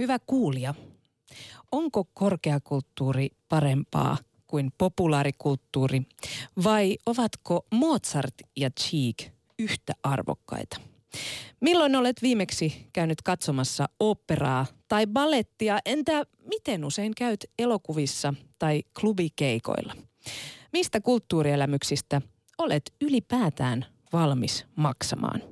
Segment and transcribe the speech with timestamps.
[0.00, 0.74] Hyvä kuulija,
[1.72, 6.02] onko korkeakulttuuri parempaa kuin populaarikulttuuri
[6.64, 10.80] vai ovatko Mozart ja Cheek yhtä arvokkaita?
[11.60, 15.78] Milloin olet viimeksi käynyt katsomassa operaa tai ballettia?
[15.84, 19.96] Entä miten usein käyt elokuvissa tai klubikeikoilla?
[20.72, 22.22] Mistä kulttuurielämyksistä
[22.58, 25.42] olet ylipäätään valmis maksamaan?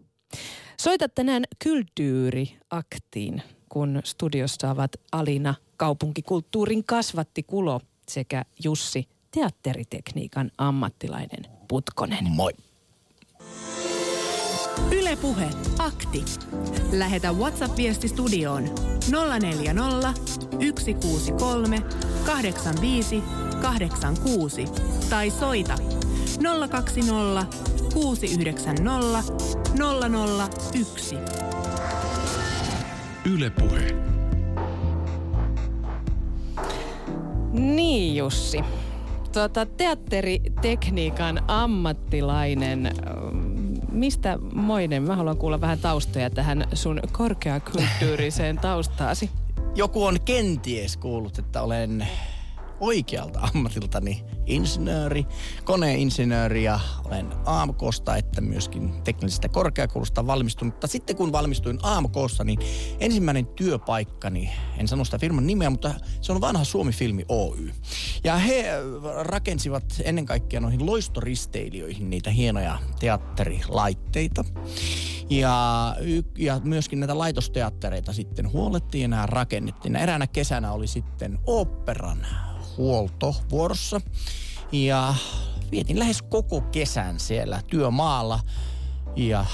[0.80, 12.30] Soita tänään Kulttuuri-aktiin, kun studiossa ovat Alina kaupunkikulttuurin kasvatti Kulo sekä Jussi teatteritekniikan ammattilainen Putkonen.
[12.30, 12.52] Moi.
[14.92, 16.24] Ylepuhe akti.
[16.92, 18.64] Lähetä WhatsApp-viesti studioon
[19.40, 20.14] 040
[20.58, 21.82] 163
[22.26, 23.22] 85
[23.62, 24.64] 86
[25.10, 25.74] tai soita
[26.70, 27.46] 020
[27.94, 29.32] 690
[30.74, 31.16] 001.
[33.34, 33.94] Ylepuhe.
[37.52, 38.60] Niin Jussi.
[39.32, 42.90] Tuota, teatteritekniikan ammattilainen,
[43.92, 45.02] mistä moinen?
[45.02, 49.30] Mä haluan kuulla vähän taustoja tähän sun korkeakulttuuriseen taustaasi.
[49.74, 52.06] Joku on kenties kuullut, että olen
[52.80, 55.26] oikealta ammatiltani insinööri,
[55.64, 60.74] koneinsinööri ja olen AMKsta että myöskin teknillisestä korkeakoulusta valmistunut.
[60.74, 62.58] Mutta sitten kun valmistuin AMKssa, niin
[63.00, 67.70] ensimmäinen työpaikkani, en sano sitä firman nimeä, mutta se on vanha Suomi-filmi Oy.
[68.24, 68.64] Ja he
[69.22, 74.44] rakensivat ennen kaikkea noihin loistoristeilijöihin niitä hienoja teatterilaitteita.
[75.30, 75.96] Ja,
[76.38, 79.96] ja myöskin näitä laitosteattereita sitten huolettiin ja nämä rakennettiin.
[79.96, 82.26] Eräänä kesänä oli sitten operan
[82.78, 84.00] huolto vuorossa.
[84.72, 85.14] Ja
[85.70, 88.40] vietin lähes koko kesän siellä työmaalla
[89.16, 89.44] ja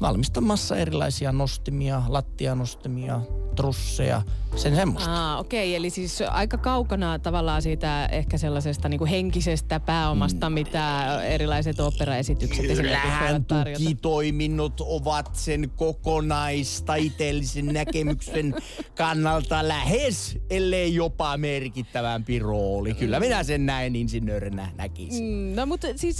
[0.00, 3.20] valmistamassa erilaisia nostimia, lattianostimia,
[3.54, 4.22] trusseja,
[4.56, 5.32] sen semmoista.
[5.32, 5.76] Ah, okei, okay.
[5.76, 10.54] eli siis aika kaukana tavallaan siitä ehkä sellaisesta niin kuin henkisestä pääomasta, mm.
[10.54, 18.54] mitä erilaiset operaesitykset Kyllähän tukitoiminnot ovat sen kokonaistaiteellisen näkemyksen
[18.96, 22.94] kannalta lähes, ellei jopa merkittävämpi rooli.
[22.94, 25.24] Kyllä minä sen näin insinöörinä näkisin.
[25.24, 26.18] Mm, no mutta siis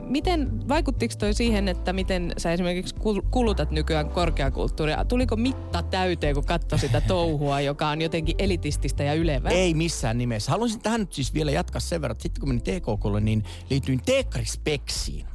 [0.00, 2.94] miten, vaikuttiko toi siihen, että miten sä esimerkiksi
[3.30, 5.04] kulutat nykyään korkeakulttuuria?
[5.04, 9.52] Tuliko mitta täyteen, kun katsoi sitä touhua, joka on jotenkin elitististä ja ylevää?
[9.52, 10.50] Ei missään nimessä.
[10.50, 14.00] Haluaisin tähän nyt siis vielä jatkaa sen verran, että sitten kun menin TKKlle, niin liityin
[14.06, 15.26] Tekrispeksiin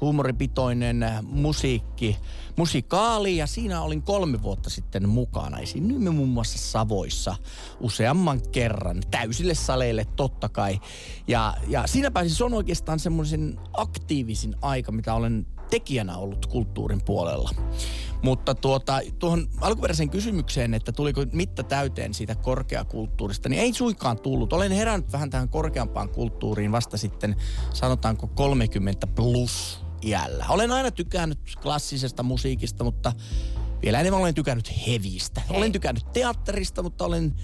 [0.00, 2.16] huumoripitoinen musiikki,
[2.56, 5.58] musikaali ja siinä olin kolme vuotta sitten mukana.
[5.58, 7.36] Esiinnyimme muun muassa Savoissa
[7.80, 10.80] useamman kerran, täysille saleille totta kai.
[11.28, 17.00] Ja, ja siinä pääsin, se on oikeastaan semmoisen aktiivisin aika, mitä olen tekijänä ollut kulttuurin
[17.04, 17.50] puolella.
[18.22, 24.52] Mutta tuota, tuohon alkuperäiseen kysymykseen, että tuliko mitta täyteen siitä korkeakulttuurista, niin ei suinkaan tullut.
[24.52, 27.36] Olen herännyt vähän tähän korkeampaan kulttuuriin vasta sitten,
[27.72, 30.46] sanotaanko 30 plus iällä.
[30.48, 33.12] Olen aina tykännyt klassisesta musiikista, mutta
[33.82, 35.40] vielä enemmän olen tykännyt hevistä.
[35.48, 35.56] Hei.
[35.56, 37.34] Olen tykännyt teatterista, mutta olen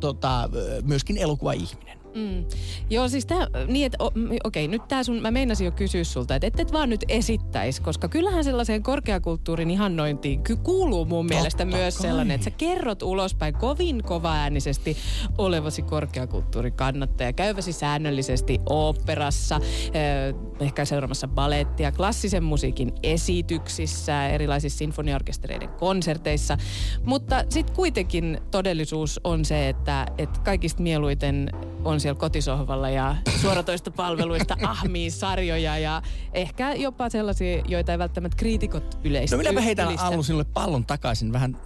[0.00, 0.50] tota,
[0.82, 1.97] myöskin elokuva-ihminen.
[2.14, 2.44] Mm.
[2.90, 6.34] Joo, siis tää, niin että okei, okay, nyt tää sun, mä meinasin jo kysyä sulta,
[6.34, 11.34] että et, et vaan nyt esittäisi, koska kyllähän sellaiseen korkeakulttuurin ihannointiin ky- kuuluu mun Totta
[11.34, 11.80] mielestä kai.
[11.80, 14.96] myös sellainen, että sä kerrot ulospäin kovin kovaäänisesti
[15.38, 19.60] olevasi korkeakulttuurin kannattaja, käyväsi säännöllisesti oopperassa,
[19.92, 26.58] eh, ehkä seuraamassa balettia, klassisen musiikin esityksissä, erilaisissa sinfoniaorkestereiden konserteissa,
[27.04, 31.50] mutta sitten kuitenkin todellisuus on se, että, että kaikista mieluiten
[31.84, 36.02] on siellä kotisohvalla ja suoratoistopalveluista ahmii sarjoja ja
[36.32, 39.36] ehkä jopa sellaisia, joita ei välttämättä kriitikot yleistä.
[39.36, 41.56] No minäpä heitän Allu sinulle pallon takaisin vähän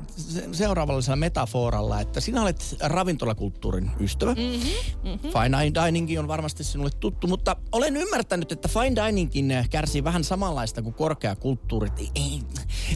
[0.53, 4.35] seuraavallisella metaforalla, että sinä olet ravintolakulttuurin ystävä.
[4.35, 5.31] Mm-hmm, mm-hmm.
[5.31, 10.83] Fine dining on varmasti sinulle tuttu, mutta olen ymmärtänyt, että fine diningkin kärsii vähän samanlaista
[10.83, 12.13] kuin korkeakulttuurit.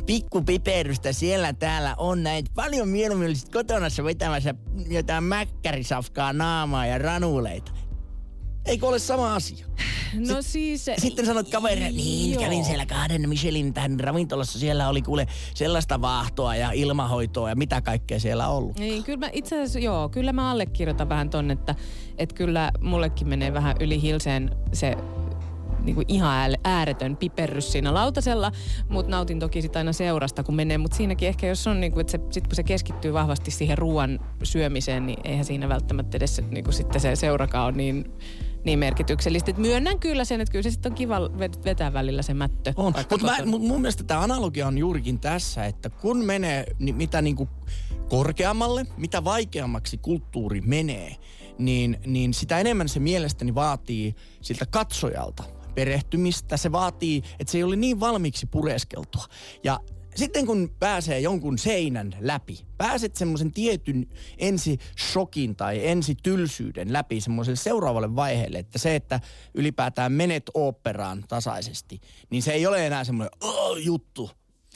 [0.06, 4.54] Pikkupiperystä siellä täällä on näitä paljon mieluummin olisit kotona vetämässä
[4.88, 7.72] jotain mäkkärisafkaa naamaa ja ranuleita.
[8.66, 9.66] Eikö ole sama asia?
[10.28, 10.90] No siis...
[10.98, 12.42] Sitten sanot kaverille, niin joo.
[12.42, 14.58] kävin siellä kahden Michelin tähän ravintolassa.
[14.58, 18.78] Siellä oli kuule sellaista vaahtoa ja ilmahoitoa ja mitä kaikkea siellä on ollut.
[18.78, 21.74] Niin, kyllä mä itse asiassa, joo, kyllä mä allekirjoitan vähän ton, että,
[22.18, 24.96] että kyllä mullekin menee vähän yli hilseen se
[25.86, 28.52] niin kuin ihan ääretön piperrys siinä lautasella,
[28.88, 30.78] mutta nautin toki sitä aina seurasta, kun menee.
[30.78, 33.78] Mutta siinäkin ehkä, jos on, niin kuin, että se, sit kun se keskittyy vahvasti siihen
[33.78, 38.04] ruoan syömiseen, niin eihän siinä välttämättä edes niin kuin sitten se seurakaan on niin
[38.66, 39.50] niin merkityksellistä.
[39.50, 41.20] Et myönnän kyllä sen, että kyllä se sitten on kiva
[41.64, 42.72] vetää välillä se mättö.
[42.76, 47.48] On, mutta mun mielestä tämä analogia on juurikin tässä, että kun menee niin mitä niinku
[48.08, 51.16] korkeammalle, mitä vaikeammaksi kulttuuri menee,
[51.58, 55.44] niin, niin sitä enemmän se mielestäni vaatii siltä katsojalta
[55.76, 56.56] perehtymistä.
[56.56, 59.24] Se vaatii, että se ei ole niin valmiiksi pureskeltua.
[59.64, 59.80] Ja
[60.16, 64.06] sitten kun pääsee jonkun seinän läpi, pääset semmoisen tietyn
[64.38, 69.20] ensi shokin tai ensi tylsyyden läpi semmoiselle seuraavalle vaiheelle, että se, että
[69.54, 72.00] ylipäätään menet oopperaan tasaisesti,
[72.30, 74.30] niin se ei ole enää semmoinen oh, juttu,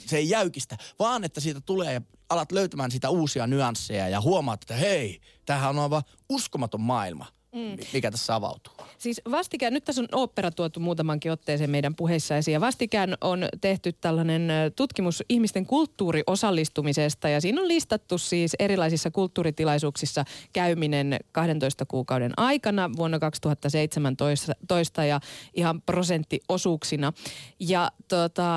[0.05, 4.63] se ei jäykistä, vaan että siitä tulee ja alat löytämään sitä uusia nyansseja ja huomaat,
[4.63, 7.77] että hei, tämähän on aivan uskomaton maailma– mm.
[7.93, 8.73] mikä tässä avautuu.
[8.97, 13.49] Siis vastikään, nyt tässä on opera tuotu muutamankin otteeseen meidän puheissa esiin, ja vastikään on
[13.61, 22.33] tehty tällainen tutkimus ihmisten kulttuuriosallistumisesta, ja siinä on listattu siis erilaisissa kulttuuritilaisuuksissa käyminen 12 kuukauden
[22.37, 25.19] aikana vuonna 2017 ja
[25.53, 27.13] ihan prosenttiosuuksina.
[27.59, 28.51] Ja tota,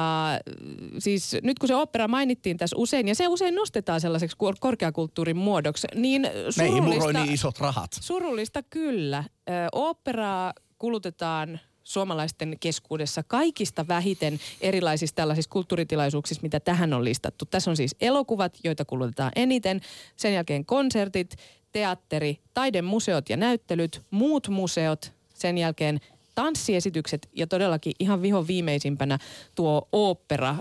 [0.98, 5.86] siis nyt kun se opera mainittiin tässä usein, ja se usein nostetaan sellaiseksi korkeakulttuurin muodoksi,
[5.94, 7.12] niin surullista...
[7.12, 7.90] Niin isot rahat.
[8.00, 9.24] Surullista kyllä Kyllä.
[9.72, 17.44] operaa kulutetaan suomalaisten keskuudessa kaikista vähiten erilaisissa tällaisissa kulttuuritilaisuuksissa, mitä tähän on listattu.
[17.44, 19.80] Tässä on siis elokuvat, joita kulutetaan eniten,
[20.16, 21.36] sen jälkeen konsertit,
[21.72, 26.00] teatteri, taidemuseot ja näyttelyt, muut museot, sen jälkeen
[26.34, 29.18] tanssiesitykset ja todellakin ihan vihon viimeisimpänä
[29.54, 30.56] tuo opera,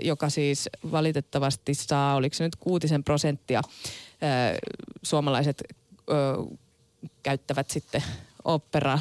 [0.00, 3.62] joka siis valitettavasti saa, oliko se nyt kuutisen prosenttia
[5.02, 5.62] suomalaiset
[7.22, 8.02] käyttävät sitten
[8.44, 8.98] opera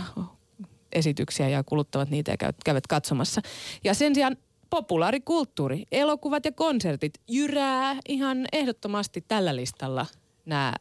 [0.91, 3.41] esityksiä ja kuluttavat niitä ja käyvät katsomassa.
[3.83, 4.37] Ja sen sijaan
[4.69, 10.05] populaarikulttuuri, elokuvat ja konsertit jyrää ihan ehdottomasti tällä listalla
[10.45, 10.73] nämä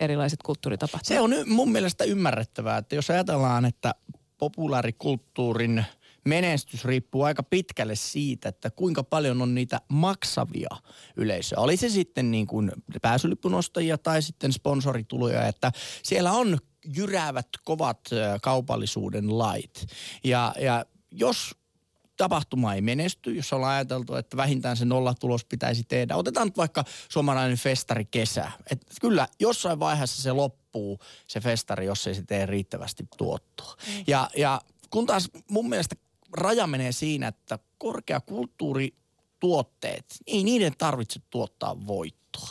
[0.00, 1.04] erilaiset kulttuuritapahtumat.
[1.04, 3.94] Se on mun mielestä ymmärrettävää, että jos ajatellaan, että
[4.38, 5.84] populaarikulttuurin
[6.24, 10.76] menestys riippuu aika pitkälle siitä, että kuinka paljon on niitä maksavia
[11.16, 11.60] yleisöjä.
[11.60, 12.72] Oli se sitten niin kuin
[13.02, 15.72] pääsylippunostajia tai sitten sponsorituloja, että
[16.02, 16.58] siellä on
[16.96, 18.00] jyräävät kovat
[18.42, 19.86] kaupallisuuden lait.
[20.24, 21.54] Ja, ja jos
[22.16, 26.16] tapahtuma ei menesty, jos ollaan ajateltu, että vähintään se nollatulos pitäisi tehdä.
[26.16, 28.52] Otetaan nyt vaikka suomalainen festari kesä.
[28.70, 33.74] Et kyllä jossain vaiheessa se loppuu, se festari, jos ei se tee riittävästi tuottoa.
[33.86, 34.04] Mm.
[34.06, 34.60] Ja, ja
[34.90, 35.94] kun taas mun mielestä
[36.32, 42.48] raja menee siinä, että korkeakulttuurituotteet, ei niiden tarvitse tuottaa voittoa.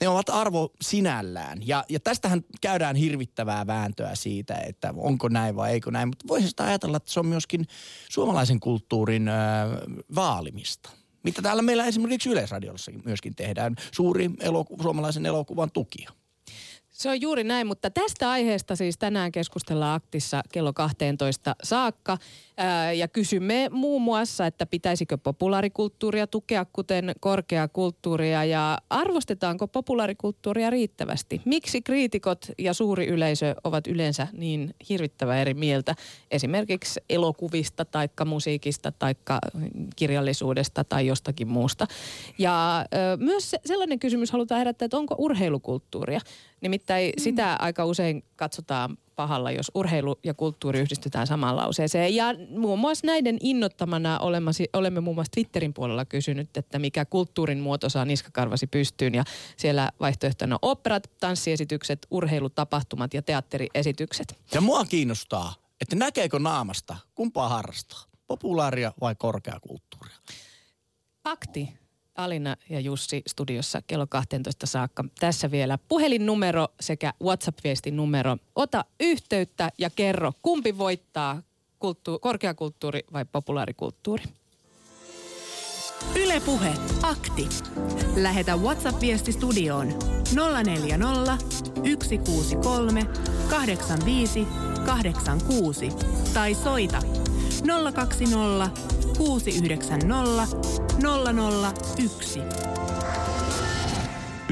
[0.00, 1.58] Ne ovat arvo sinällään.
[1.66, 6.08] Ja, ja tästähän käydään hirvittävää vääntöä siitä, että onko näin vai eikö näin.
[6.08, 7.66] Mutta voisi sitä ajatella, että se on myöskin
[8.10, 9.34] suomalaisen kulttuurin äh,
[10.14, 10.90] vaalimista.
[11.22, 13.76] Mitä täällä meillä esimerkiksi Yleisradiossakin myöskin tehdään.
[13.92, 16.10] Suuri eloku- suomalaisen elokuvan tukia.
[16.90, 22.18] Se on juuri näin, mutta tästä aiheesta siis tänään keskustellaan aktissa kello 12 saakka.
[22.96, 31.40] Ja kysymme muun muassa, että pitäisikö populaarikulttuuria tukea kuten korkeakulttuuria ja arvostetaanko populaarikulttuuria riittävästi?
[31.44, 35.94] Miksi kriitikot ja suuri yleisö ovat yleensä niin hirvittävän eri mieltä
[36.30, 39.14] esimerkiksi elokuvista tai musiikista tai
[39.96, 41.86] kirjallisuudesta tai jostakin muusta?
[42.38, 42.86] Ja
[43.18, 46.20] myös sellainen kysymys halutaan herättää, että onko urheilukulttuuria?
[46.60, 47.22] Nimittäin mm.
[47.22, 52.14] sitä aika usein katsotaan pahalla, jos urheilu ja kulttuuri yhdistetään samaan lauseeseen.
[52.14, 57.60] Ja muun muassa näiden innottamana olemasi, olemme muun muassa Twitterin puolella kysynyt, että mikä kulttuurin
[57.60, 59.14] muoto saa niskakarvasi pystyyn.
[59.14, 59.24] Ja
[59.56, 64.38] siellä vaihtoehtona operat, tanssiesitykset, urheilutapahtumat ja teatteriesitykset.
[64.54, 70.16] Ja mua kiinnostaa, että näkeekö naamasta, kumpaa harrastaa, populaaria vai korkeakulttuuria?
[71.24, 71.83] Akti
[72.14, 75.04] Alina ja Jussi studiossa kello 12 saakka.
[75.20, 78.36] Tässä vielä puhelinnumero sekä WhatsApp-viestin numero.
[78.54, 81.42] Ota yhteyttä ja kerro, kumpi voittaa,
[81.78, 84.24] kulttu- korkeakulttuuri vai populaarikulttuuri.
[86.16, 87.48] Ylepuhe akti.
[88.16, 89.88] Lähetä WhatsApp-viesti studioon
[90.64, 91.38] 040
[91.82, 93.06] 163
[93.50, 94.46] 85
[94.86, 95.88] 86
[96.34, 97.02] tai soita
[97.94, 100.06] 020 690
[102.06, 102.40] 001.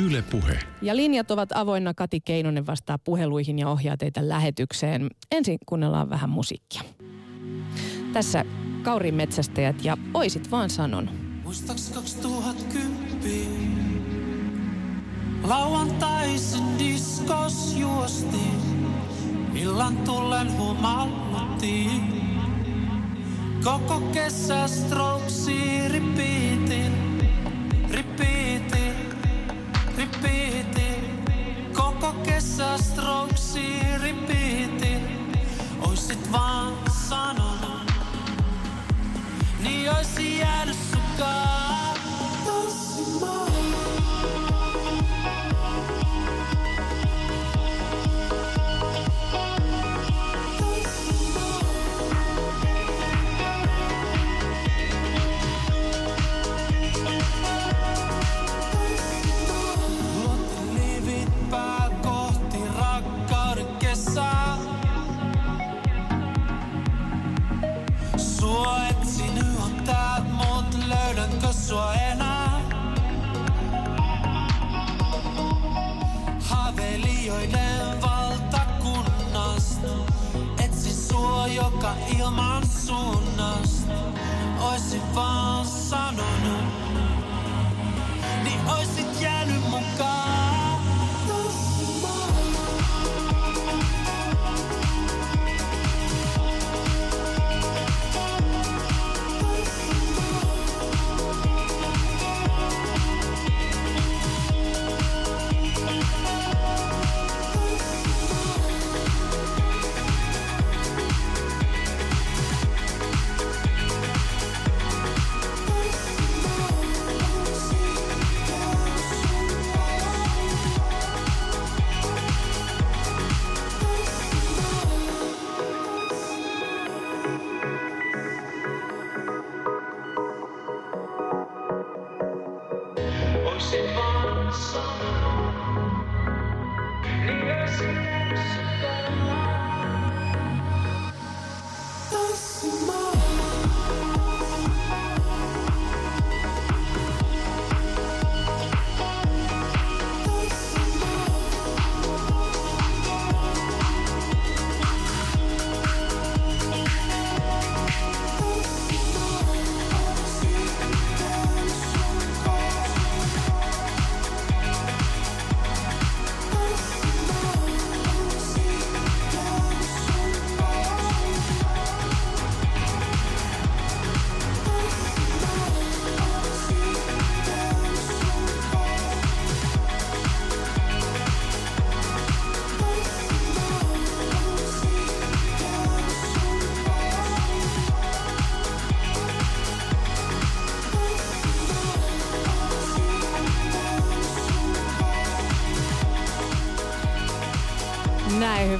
[0.06, 0.58] Yle Puhe.
[0.82, 1.94] Ja linjat ovat avoinna.
[1.94, 5.10] Kati Keinonen vastaa puheluihin ja ohjaa teitä lähetykseen.
[5.30, 6.82] Ensin kuunnellaan vähän musiikkia.
[8.12, 8.44] Tässä
[8.82, 11.10] Kaurin metsästäjät ja Oisit vaan sanon.
[11.44, 13.82] Muistaks 2010
[15.42, 18.86] Lauantaisin diskos juostiin
[19.54, 22.31] Illan tullen humalluttiin
[23.64, 26.92] Koko kesä strokesi repeatin,
[27.90, 28.94] repeatin,
[29.96, 31.24] repeatin.
[31.72, 33.22] Koko kesä strokesi.
[35.92, 36.72] Ois Oisit vaan
[37.08, 37.92] sanonut,
[39.62, 41.96] niin oisin jäänyt sukaan.
[42.46, 43.71] Tanssimaan.
[82.18, 83.92] Ilman suunnasta
[84.60, 86.64] Oisin vaan sanonut
[88.44, 90.41] niin oisit jäänyt mukaan.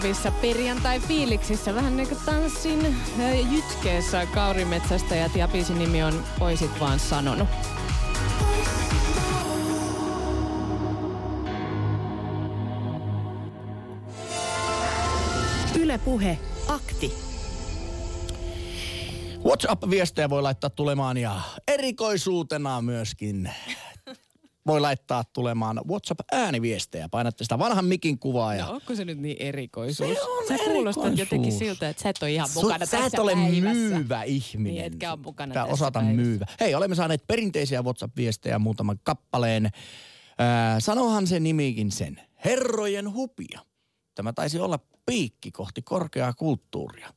[0.03, 1.75] Hyvissä perjantai-fiiliksissä.
[1.75, 2.97] Vähän niin kuin tanssin
[3.51, 7.49] jytkeessä Kaurimetsästäjät ja biisin nimi on Oisit vaan sanonut.
[15.79, 17.15] Yle Puhe, akti.
[19.45, 23.51] WhatsApp-viestejä voi laittaa tulemaan ja erikoisuutena myöskin
[24.67, 27.09] voi laittaa tulemaan WhatsApp-ääniviestejä.
[27.09, 29.97] Painatte sitä vanhan mikin kuvaa ja No, onko se nyt niin erikoisuus?
[30.19, 33.19] Se on Sä kuulostat jotenkin siltä, että sä et ole ihan Su- mukana sä et
[33.19, 33.61] ole päivässä.
[33.75, 34.75] myyvä ihminen.
[34.75, 36.23] Niin, etkä ole mukana tässä osata päivässä.
[36.23, 36.47] myyvä.
[36.61, 39.71] Hei, olemme saaneet perinteisiä WhatsApp-viestejä muutaman kappaleen.
[40.39, 42.21] Ää, sanohan se nimikin sen.
[42.45, 43.61] Herrojen hupia.
[44.15, 47.09] Tämä taisi olla piikki kohti korkeaa kulttuuria.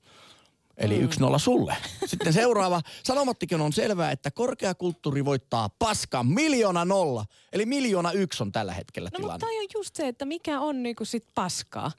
[0.78, 1.76] Eli yksi nolla sulle.
[2.06, 2.82] Sitten seuraava.
[3.04, 7.26] Sanomattikin on selvää, että korkeakulttuuri voittaa paskan miljoona nolla.
[7.54, 9.40] Eli miljoona yksi on tällä hetkellä No mutta tilanne.
[9.40, 11.92] toi on just se, että mikä on niinku sit paskaa.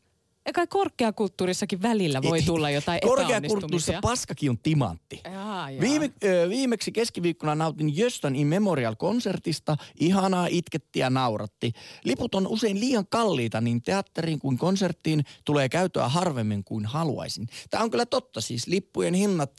[0.55, 5.21] Kai korkeakulttuurissakin välillä voi tulla jotain Korkeakulttuurissa paskakin on timantti.
[5.25, 5.81] Jaa, jaa.
[5.81, 9.76] Viime, ö, viimeksi keskiviikkona nautin Jöstön in Memorial-konsertista.
[10.00, 11.73] Ihanaa, itketti ja nauratti.
[12.05, 17.47] Liput on usein liian kalliita, niin teatteriin kuin konserttiin tulee käytöä harvemmin kuin haluaisin.
[17.71, 19.53] Tämä on kyllä totta, siis lippujen hinnat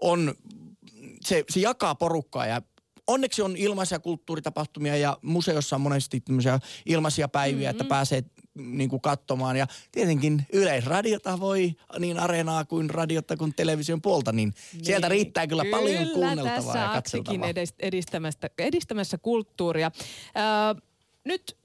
[0.00, 0.34] on,
[1.24, 2.62] se, se jakaa porukkaa ja
[3.06, 7.80] onneksi on ilmaisia kulttuuritapahtumia ja museossa on monesti tämmöisiä ilmaisia päiviä, mm-hmm.
[7.80, 8.24] että pääsee
[8.58, 9.56] niin kuin katsomaan.
[9.56, 14.84] Ja tietenkin yleisradiota voi niin areenaa kuin radiota kuin television puolta, niin, niin.
[14.84, 17.48] sieltä riittää kyllä, kyllä paljon kuunneltavaa tässä ja katseltavaa.
[17.48, 19.90] edist- edistämästä, edistämässä kulttuuria.
[20.36, 20.82] Öö,
[21.24, 21.56] nyt,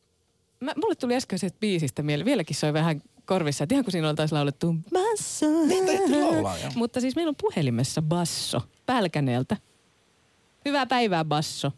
[0.59, 4.15] mä, mulle tuli äskeisestä biisistä mieleen, vieläkin soi vähän korvissa, että ihan kun siinä on
[4.15, 5.45] taas laulettu basso.
[5.65, 6.71] Niin, laulaa, joo.
[6.75, 9.57] Mutta siis meillä on puhelimessa basso Pälkäneeltä.
[10.65, 11.71] Hyvää päivää, basso.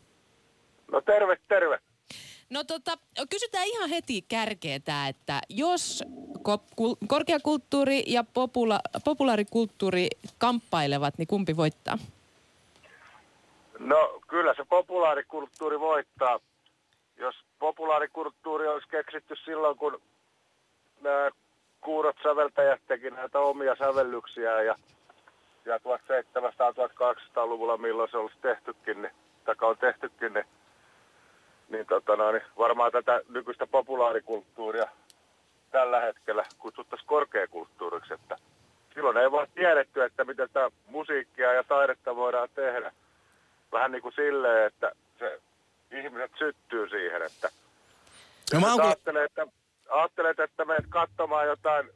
[0.92, 1.80] No terve, terve.
[2.50, 2.98] No tota,
[3.30, 6.04] kysytään ihan heti kärkeetä, että jos
[6.38, 11.98] ko- kul- korkeakulttuuri ja popula- populaarikulttuuri kamppailevat, niin kumpi voittaa?
[13.80, 16.40] No kyllä se populaarikulttuuri voittaa.
[17.18, 20.02] Jos populaarikulttuuri olisi keksitty silloin, kun
[21.02, 21.30] nämä
[21.82, 24.76] kuurot isot säveltäjät teki näitä omia sävellyksiä ja,
[25.66, 29.14] ja 1700-1800-luvulla, milloin se olisi tehtykin, niin,
[29.46, 30.46] taka on tehtykin, niin,
[31.70, 34.88] niin, tota no, niin varmaan tätä nykyistä populaarikulttuuria
[35.72, 38.38] tällä hetkellä kutsuttaisiin korkeakulttuuriksi, että
[38.94, 42.92] silloin ei vaan tiedetty, että miten tämä musiikkia ja taidetta voidaan tehdä.
[43.72, 45.42] Vähän niin kuin silleen, että se
[45.92, 47.50] ihmiset syttyy siihen, että
[48.54, 49.48] No mä ajattelet, että,
[49.90, 51.90] ajattelet, että menet katsomaan jotain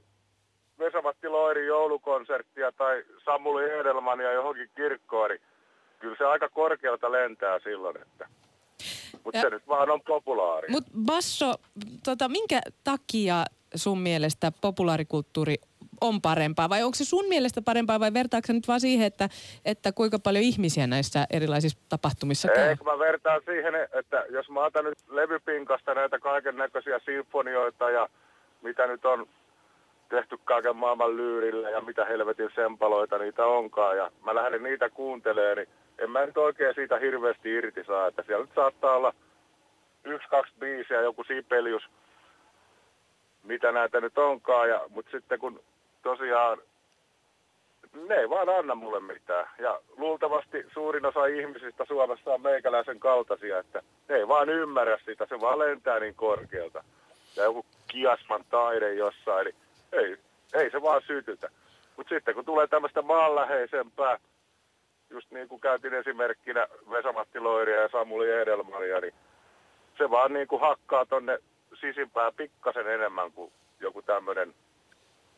[0.79, 5.41] Vesa-Matti Loirin joulukonserttia tai Samuli Edelmania johonkin kirkkoon, niin
[5.99, 8.27] kyllä se aika korkealta lentää silloin, että
[9.37, 10.67] mutta se nyt vaan on populaari.
[10.71, 11.53] Mutta Basso,
[12.03, 13.45] tota, minkä takia
[13.75, 15.55] sun mielestä populaarikulttuuri
[16.01, 16.69] on parempaa?
[16.69, 19.29] Vai onko se sun mielestä parempaa vai vertaako nyt vaan siihen, että,
[19.65, 22.69] että kuinka paljon ihmisiä näissä erilaisissa tapahtumissa käy?
[22.69, 28.09] Eikö mä vertaan siihen, että jos mä otan nyt levypinkasta näitä kaiken näköisiä sinfonioita ja
[28.61, 29.27] mitä nyt on
[30.09, 35.57] tehty kaiken maailman lyyrillä ja mitä helvetin sempaloita niitä onkaan ja mä lähden niitä kuuntelemaan,
[35.57, 35.69] niin
[35.99, 39.13] en mä nyt oikein siitä hirveästi irti saa, että siellä nyt saattaa olla
[40.03, 41.83] yksi, kaksi biisiä, joku Sibelius,
[43.43, 45.63] mitä näitä nyt onkaan, ja, mutta sitten kun
[46.03, 46.57] tosiaan
[48.07, 49.49] ne ei vaan anna mulle mitään.
[49.59, 55.25] Ja luultavasti suurin osa ihmisistä Suomessa on meikäläisen kaltaisia, että ne ei vaan ymmärrä sitä,
[55.29, 56.83] se vaan lentää niin korkealta.
[57.37, 59.55] Ja joku kiasman taide jossain, niin
[59.91, 60.17] ei,
[60.53, 61.49] ei se vaan sytytä.
[61.97, 64.19] Mutta sitten kun tulee tämmöistä maanläheisempää,
[65.09, 69.13] just niin kuin käytin esimerkkinä Vesamatti Loiria ja Samuli Edelmaria, niin
[69.97, 71.39] se vaan niin kuin hakkaa tonne
[71.81, 74.53] sisimpään pikkasen enemmän kuin joku tämmöinen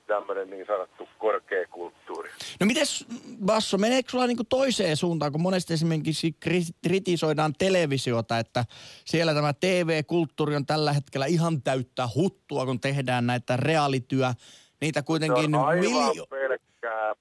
[0.07, 2.29] tämmöinen niin sanottu korkeakulttuuri.
[2.59, 3.05] no mites
[3.45, 8.65] Basso, meneekö sulla niinku toiseen suuntaan, kun monesti esimerkiksi kri- kritisoidaan televisiota, että
[9.05, 14.33] siellä tämä TV-kulttuuri on tällä hetkellä ihan täyttä huttua, kun tehdään näitä realityä.
[14.81, 17.15] Niitä Se kuitenkin on aivan miljo- pelkkää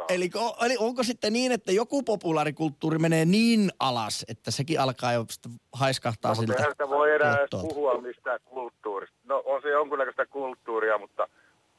[0.00, 0.14] paskaa.
[0.16, 0.30] Eli,
[0.66, 5.24] eli onko sitten niin, että joku populaarikulttuuri menee niin alas, että sekin alkaa jo
[5.72, 9.16] haiskahtaa No, mutta siltä eihän sitä voi enää edes puhua mistään kulttuurista.
[9.24, 11.28] No on se jonkunnäköistä kulttuuria, mutta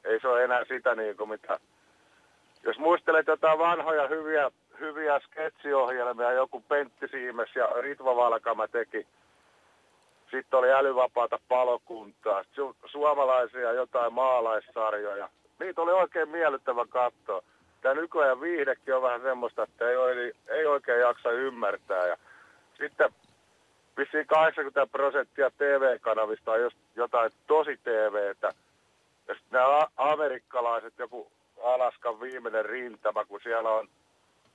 [0.04, 1.60] ei se ole enää sitä niin kuin mitä...
[2.64, 9.08] Jos muistelet jotain vanhoja hyviä, hyviä sketsiohjelmia, joku Pentti Siimes ja Ritva Valkama teki.
[10.32, 15.30] Sitten oli älyvapaata palokuntaa, su- suomalaisia jotain maalaissarjoja.
[15.60, 17.42] Niitä oli oikein miellyttävä katsoa.
[17.82, 22.08] Tämä nykyajan viihdekin on vähän semmoista, että ei, oi- ei oikein jaksa ymmärtää.
[22.08, 22.18] Ja
[22.78, 23.10] sitten
[23.98, 28.54] vissiin 80 prosenttia TV-kanavista on just jotain tosi TVtä.
[29.28, 31.32] Ja sitten nämä amerikkalaiset, joku
[31.64, 33.88] Alaskan viimeinen rintama, kun siellä on,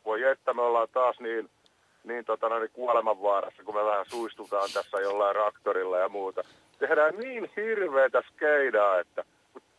[0.05, 1.51] voi että me ollaan taas niin,
[2.05, 6.43] niin, tota, niin kuolemanvaarassa, kun me vähän suistutaan tässä jollain raktorilla ja muuta.
[6.79, 9.25] Tehdään niin hirveätä skeidaa, että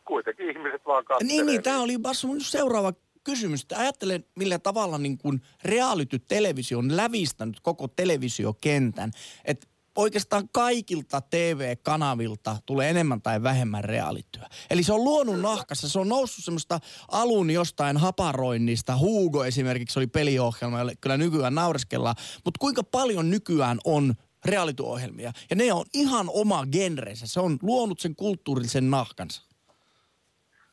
[0.04, 1.32] kuitenkin ihmiset vaan katselee.
[1.32, 1.96] Niin, niin, tämä oli
[2.38, 2.92] seuraava
[3.24, 3.62] kysymys.
[3.62, 9.10] Että Ajattelen, millä tavalla niin kuin reality-televisio on lävistänyt koko televisiokentän.
[9.44, 14.48] Että oikeastaan kaikilta TV-kanavilta tulee enemmän tai vähemmän realityä.
[14.70, 18.96] Eli se on luonut nahkassa, se on noussut semmoista alun jostain haparoinnista.
[18.96, 22.16] Hugo esimerkiksi oli peliohjelma, jolle kyllä nykyään naureskellaan.
[22.44, 25.32] Mutta kuinka paljon nykyään on reality-ohjelmia?
[25.50, 27.26] Ja ne on ihan oma genrensä.
[27.26, 29.42] Se on luonut sen kulttuurillisen nahkansa.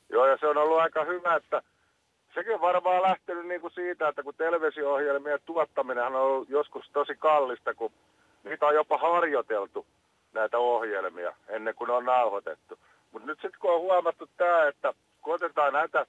[0.09, 1.61] Joo, ja se on ollut aika hyvä, että
[2.35, 7.15] sekin on varmaan lähtenyt niin kuin siitä, että kun televisio-ohjelmien tuottaminen on ollut joskus tosi
[7.15, 7.91] kallista, kun
[8.43, 9.85] niitä on jopa harjoiteltu
[10.33, 12.79] näitä ohjelmia ennen kuin ne on nauhoitettu.
[13.11, 16.05] Mutta nyt sitten kun on huomattu tämä, että kun otetaan näitä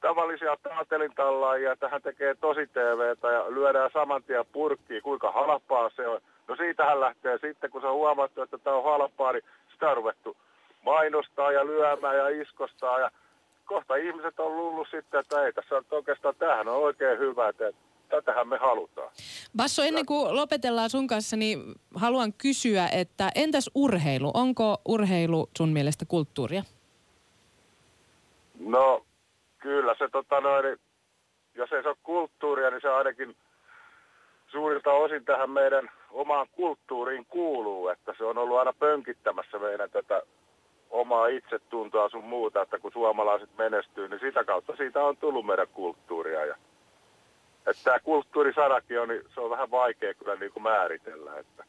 [0.00, 6.20] tavallisia taatelintallaajia, tähän tekee tosi TVtä ja lyödään saman tien purkkiin, kuinka halpaa se on.
[6.48, 9.96] No siitähän lähtee sitten, kun se on huomattu, että tämä on halpaa, niin sitä on
[9.96, 10.36] ruvettu
[10.82, 13.10] mainostaa ja lyömään ja iskostaa ja
[13.70, 17.72] kohta ihmiset on luullut sitten, että ei tässä on oikeastaan, tämähän on oikein hyvä, että
[18.08, 19.10] tätähän me halutaan.
[19.56, 21.58] Basso, ennen kuin lopetellaan sun kanssa, niin
[21.94, 24.30] haluan kysyä, että entäs urheilu?
[24.34, 26.62] Onko urheilu sun mielestä kulttuuria?
[28.58, 29.04] No
[29.58, 30.78] kyllä se tota noin,
[31.54, 33.36] jos ei se ole kulttuuria, niin se ainakin
[34.52, 40.22] suurilta osin tähän meidän omaan kulttuuriin kuuluu, että se on ollut aina pönkittämässä meidän tätä
[40.90, 45.68] omaa itsetuntoa sun muuta, että kun suomalaiset menestyy, niin sitä kautta siitä on tullut meidän
[45.68, 46.44] kulttuuria.
[46.44, 46.56] Ja,
[47.66, 51.38] että tämä kulttuurisanakin on, niin se on vähän vaikea kyllä niin kuin määritellä.
[51.38, 51.64] Että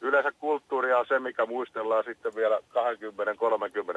[0.00, 2.58] yleensä kulttuuria on se, mikä muistellaan sitten vielä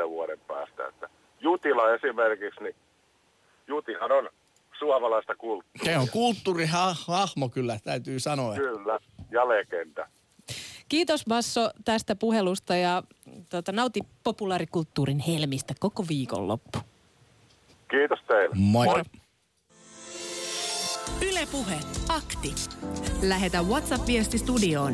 [0.05, 0.87] 20-30 vuoden päästä.
[0.87, 2.75] Että Jutila esimerkiksi, niin
[3.67, 4.29] Jutihan on
[4.79, 5.93] suomalaista kulttuuria.
[5.93, 8.55] Se on kulttuurihahmo kyllä, täytyy sanoa.
[8.55, 8.99] Kyllä,
[9.31, 10.07] ja legenda.
[10.89, 13.03] Kiitos Basso tästä puhelusta ja
[13.49, 16.79] tota, nauti populaarikulttuurin helmistä koko viikonloppu.
[17.91, 18.55] Kiitos teille.
[18.55, 18.85] Moi.
[18.85, 19.03] Moi.
[21.29, 21.75] Ylepuhe
[22.09, 22.55] akti.
[23.21, 24.93] Lähetä WhatsApp-viesti studioon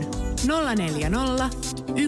[0.75, 1.49] 040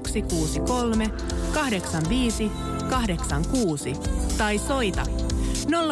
[0.06, 1.10] 163
[1.54, 2.52] 85
[2.90, 3.94] 86
[4.38, 5.04] tai soita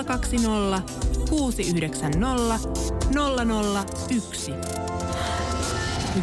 [0.05, 0.81] 020
[1.29, 2.69] 690
[4.09, 4.72] 001.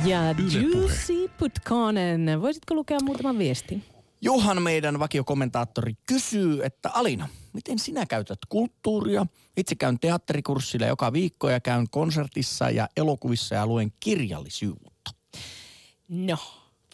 [0.06, 0.20] Ja
[0.62, 3.84] Juicy Putkonen, voisitko lukea muutaman viestin?
[4.22, 9.26] Juhan meidän vakiokommentaattori kysyy, että Alina, miten sinä käytät kulttuuria?
[9.56, 15.10] Itse käyn teatterikurssilla joka viikko ja käyn konsertissa ja elokuvissa ja luen kirjallisuutta.
[16.08, 16.36] No.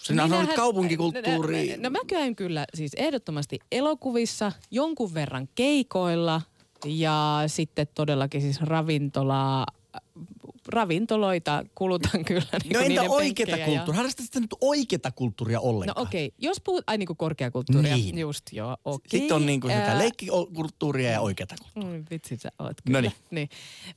[0.01, 6.43] Sinä Minähän- kaupunkikulttuuri- No, no mä käyn kyllä siis ehdottomasti elokuvissa, jonkun verran keikoilla
[6.85, 9.67] ja sitten todellakin siis ravintolaa,
[10.69, 12.43] ravintoloita kulutan kyllä.
[12.65, 13.97] Niin No entä oikeata penkkejä ja- kulttuuria?
[13.97, 16.03] Harrastatko nyt oikeata kulttuuria No ollenkaan?
[16.09, 16.37] okei, okay.
[16.39, 18.19] jos puhut, ai niin kuin korkeakulttuuria, Niin.
[18.19, 19.21] just joo, okei.
[19.21, 21.99] Sitten on niin kuin sitä Ää, leikkikulttuuria ja oikeata kulttuuria.
[21.99, 22.99] Mm, vitsi sä oot kyllä.
[22.99, 23.13] Noniin.
[23.31, 23.49] Niin.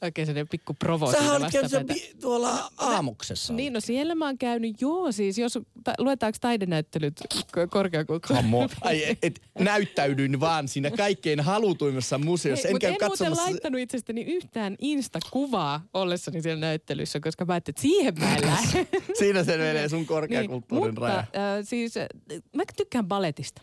[0.01, 3.53] Oikein sellainen pikku provo Sähän olit käynyt bi- tuolla aamuksessa.
[3.53, 7.19] Niin, no siellä mä oon käynyt, joo, siis jos, ta, luetaanko taidenäyttelyt
[7.51, 8.41] k- korkeakulttuuri?
[8.43, 8.69] Come on.
[8.81, 12.67] Ai, et, et näyttäydyin vaan siinä kaikkein halutuimmassa museossa.
[12.67, 13.43] Hei, en mutta käy en muuten katsomassa.
[13.43, 18.87] laittanut itsestäni yhtään Insta-kuvaa ollessani siellä näyttelyssä, koska mä ajattelin, että siihen mä en lähde.
[19.19, 21.15] Siinä se menee sun korkeakulttuurin niin, raja.
[21.15, 22.07] Mutta äh, siis äh,
[22.55, 23.61] mä tykkään baletista.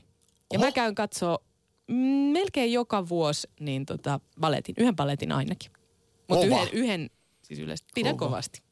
[0.52, 0.66] Ja Oho.
[0.66, 1.38] mä käyn katsoo
[1.88, 1.96] mm,
[2.32, 5.70] melkein joka vuosi niin tota, baletin, yhden baletin ainakin.
[6.28, 7.10] Mutta yhden, yhden
[7.42, 8.28] siis yleisesti pidän Kova.
[8.28, 8.62] kovasti.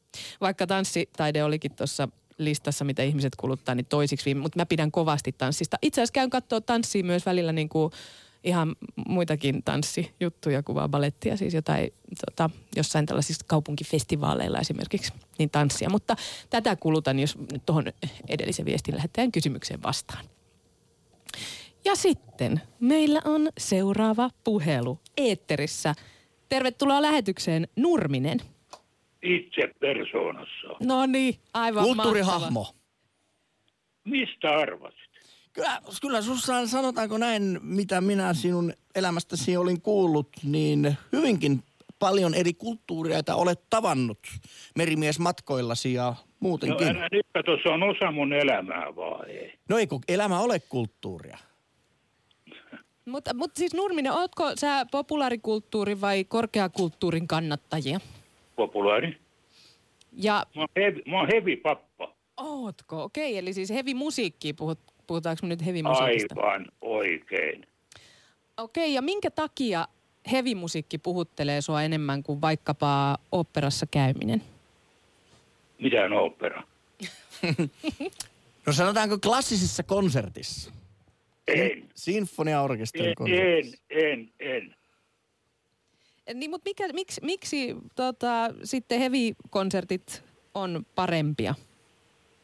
[0.41, 2.07] Vaikka tanssitaide olikin tuossa
[2.37, 5.77] listassa, mitä ihmiset kuluttaa, niin toisiksi viime, mutta mä pidän kovasti tanssista.
[5.81, 7.91] Itse asiassa käyn katsoa tanssia myös välillä niin kuin
[8.45, 8.75] ihan
[9.07, 11.93] muitakin tanssijuttuja kuin vaan balettia, siis jotain
[12.25, 15.89] tota, jossain tällaisissa kaupunkifestivaaleilla esimerkiksi, niin tanssia.
[15.89, 16.15] Mutta
[16.49, 17.85] tätä kulutan, jos nyt tuohon
[18.29, 20.25] edellisen viestin lähettäjän kysymykseen vastaan.
[21.85, 25.95] Ja sitten meillä on seuraava puhelu eetterissä.
[26.49, 28.39] Tervetuloa lähetykseen Nurminen.
[29.23, 30.67] itse persoonassa.
[30.83, 31.95] No niin, aivan mahtava.
[31.95, 32.67] Kulttuurihahmo.
[34.03, 35.14] Mistä arvasit?
[35.55, 41.63] Kyllä, kyllä sussa sanotaanko näin, mitä minä sinun elämästäsi olin kuullut, niin hyvinkin
[41.99, 44.19] paljon eri kulttuureita olet tavannut
[44.75, 46.87] merimiesmatkoillasi ja No muutenkin.
[46.87, 49.53] älä nyt kato, se on osa mun elämää vaan, ei.
[49.69, 51.37] No eikö elämä ole kulttuuria?
[53.05, 57.99] Mutta, mutta siis Nurminen, ootko sä populaarikulttuurin vai korkeakulttuurin kannattajia?
[58.55, 59.17] Populaari.
[60.13, 62.13] Ja Mä oon hevi, mä oon hevi pappa.
[62.37, 63.03] ootko?
[63.03, 66.35] Okei, okay, eli siis heavy musiikkia, puhut, puhutaanko me nyt heavy musiikista?
[66.41, 67.67] Aivan oikein.
[68.57, 69.87] Okei, okay, ja minkä takia
[70.31, 74.41] heavy musiikki puhuttelee sua enemmän kuin vaikkapa oopperassa käyminen?
[75.79, 76.63] Mitä on opera?
[78.65, 80.71] No sanotaanko klassisessa konsertissa?
[81.47, 81.89] En.
[81.95, 83.77] Sinfoniaorkesterin En, konsertissa.
[83.89, 84.75] en, en, en.
[86.33, 91.55] Niin, mutta mikä, miksi, miksi tota, sitten heavy-konsertit on parempia?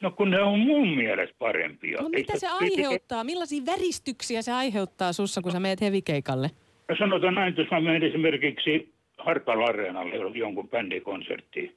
[0.02, 2.02] No kun ne on mun mielestä parempia.
[2.02, 3.24] No mitä se aiheuttaa?
[3.24, 6.50] Millaisia väristyksiä se aiheuttaa sussa, kun sä meet hevikeikalle?
[6.90, 11.76] No sanotaan näin, että jos mä menen esimerkiksi Hartwall Areenalle jonkun bändikonserttiin,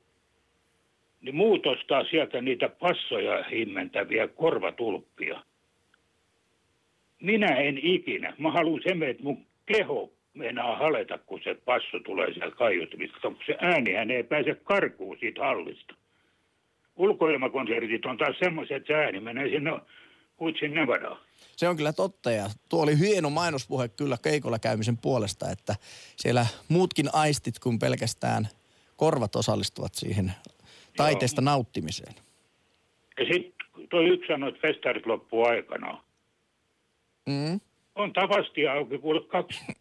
[1.20, 5.42] niin muut ostaa sieltä niitä passoja himmentäviä korvatulppia.
[7.22, 8.34] Minä en ikinä.
[8.38, 13.36] Mä haluan sen, että mun keho meinaa haleta, kun se passo tulee sieltä kaiutumista, kun
[13.46, 15.94] se äänihän ei pääse karkuun siitä hallista.
[16.96, 19.70] Ulkoilmakonsertit on taas semmoiset, että se ääni menee sinne
[20.40, 21.18] huitsin Nevadaan.
[21.56, 25.74] Se on kyllä totta ja tuo oli hieno mainospuhe kyllä keikolla käymisen puolesta, että
[26.16, 28.48] siellä muutkin aistit kuin pelkästään
[28.96, 30.32] korvat osallistuvat siihen
[30.96, 32.14] taiteesta nauttimiseen.
[33.18, 36.00] Ja sitten toi yksi sanoi, että festarit loppuu aikanaan.
[37.26, 37.60] Mm.
[37.94, 39.72] On tavasti auki kuule 12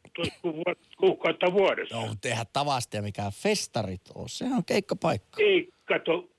[0.41, 0.63] ku-
[0.99, 1.95] kuukautta vuodessa.
[1.95, 4.28] No, mutta eihän tavasti ja mikään festarit ole.
[4.28, 5.43] Sehän on keikkapaikka.
[5.43, 6.30] Ei, kato,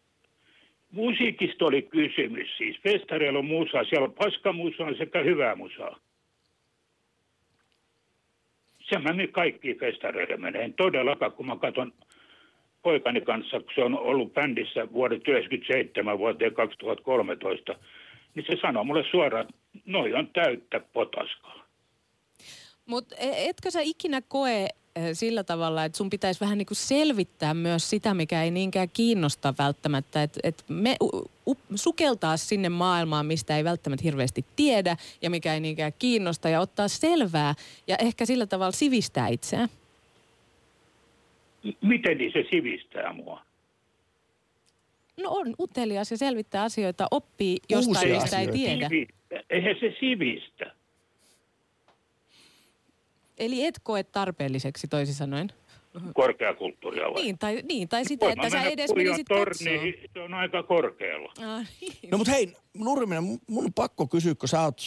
[0.95, 2.77] musiikista oli kysymys siis.
[2.83, 5.99] Festareilla on musaa, siellä on paskamusaa sekä hyvää musaa.
[8.81, 10.65] Se mä nyt kaikki festareille menee.
[10.65, 11.93] En todellakaan, kun mä katson
[12.83, 17.75] poikani kanssa, kun se on ollut bändissä vuodet 1997 vuoteen 2013,
[18.35, 19.49] niin se sanoo mulle suoraan,
[19.87, 21.65] noi on täyttä potaskaa.
[22.87, 24.69] Mutta etkö sä ikinä koe
[25.13, 29.55] sillä tavalla, että sun pitäisi vähän niin kuin selvittää myös sitä, mikä ei niinkään kiinnosta
[29.59, 35.31] välttämättä, että et me u- u- sukeltaa sinne maailmaan, mistä ei välttämättä hirveästi tiedä ja
[35.31, 37.55] mikä ei niinkään kiinnosta ja ottaa selvää
[37.87, 39.69] ja ehkä sillä tavalla sivistää itseään.
[41.81, 43.43] Miten niin se sivistää mua?
[45.17, 48.53] no on utelias ja selvittää asioita, oppii jostain, Uusia mistä ei asioita.
[48.53, 48.89] tiedä.
[48.89, 49.15] Sivistä.
[49.51, 50.74] Eihän se sivistä.
[53.39, 55.49] Eli et koe tarpeelliseksi toisin sanoen.
[56.15, 57.23] Korkeakulttuuria vai?
[57.23, 61.33] Niin, tai, niin, tai sitä, Voin että sä edes menisit torniin, se on aika korkealla.
[61.43, 62.11] Ah, niin.
[62.11, 64.83] No mutta hei, Nurminen, mun- on pakko kysyä, kun sä oot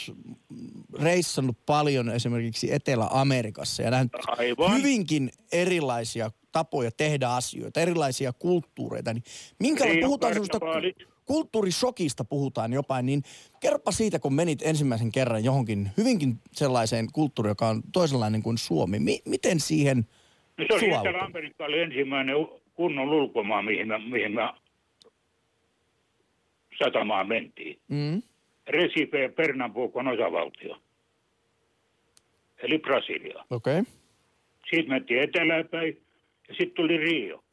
[1.01, 4.77] reissannut paljon esimerkiksi Etelä-Amerikassa ja nähnyt Aivan.
[4.77, 9.23] hyvinkin erilaisia tapoja tehdä asioita, erilaisia kulttuureita, niin
[9.59, 10.97] minkälainen, Rio puhutaan semmoista karnevaalit.
[11.27, 13.23] Kulttuurisokista puhutaan jopa, niin
[13.59, 18.99] kerropa siitä, kun menit ensimmäisen kerran johonkin hyvinkin sellaiseen kulttuuriin, joka on toisenlainen kuin Suomi.
[18.99, 19.97] Mi- miten siihen
[20.57, 21.09] No se oli sulautui?
[21.09, 22.35] Etelä-Amerikka oli ensimmäinen
[22.73, 24.41] kunnon ulkomaa, mihin me, mihin me
[26.83, 27.79] satamaan mentiin.
[27.87, 28.21] Mm.
[28.67, 30.77] Recife ja Pernambucon osavaltio.
[32.57, 33.45] Eli Brasilia.
[33.49, 33.79] Okei.
[33.79, 33.93] Okay.
[34.69, 36.01] Siitä mentiin eteläpäin
[36.47, 37.43] ja sitten tuli Rio.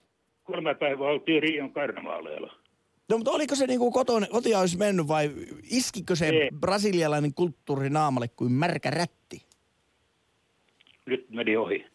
[0.44, 2.63] Kolme päivää oltiin Rion karnevaaleilla.
[3.08, 5.30] No mutta oliko se niinku kotona, kotia olisi mennyt vai
[5.70, 6.50] iskikö se Ei.
[6.60, 9.42] brasilialainen kulttuuri naamalle kuin märkä rätti?
[11.06, 11.86] Nyt meni ohi.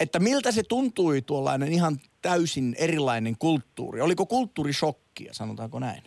[0.00, 4.00] Että miltä se tuntui tuollainen ihan täysin erilainen kulttuuri?
[4.00, 6.02] Oliko kulttuurishokkia, sanotaanko näin?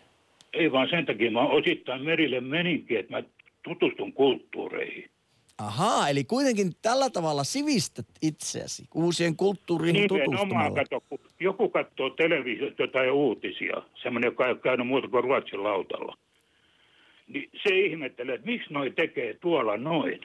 [0.54, 3.24] Ei vaan sen takia mä osittain merille meninkin, että mä
[3.64, 5.10] tutustun kulttuureihin.
[5.58, 10.76] Ahaa, eli kuitenkin tällä tavalla sivistät itseäsi uusien kulttuuriin Nimenomaan, tutustumalla.
[10.76, 15.64] kato, kun joku katsoo televisiota tai uutisia, semmoinen, joka ei ole käynyt muuta kuin Ruotsin
[15.64, 16.18] lautalla.
[17.28, 20.20] Niin se ihmettelee, että miksi noi tekee tuolla noin,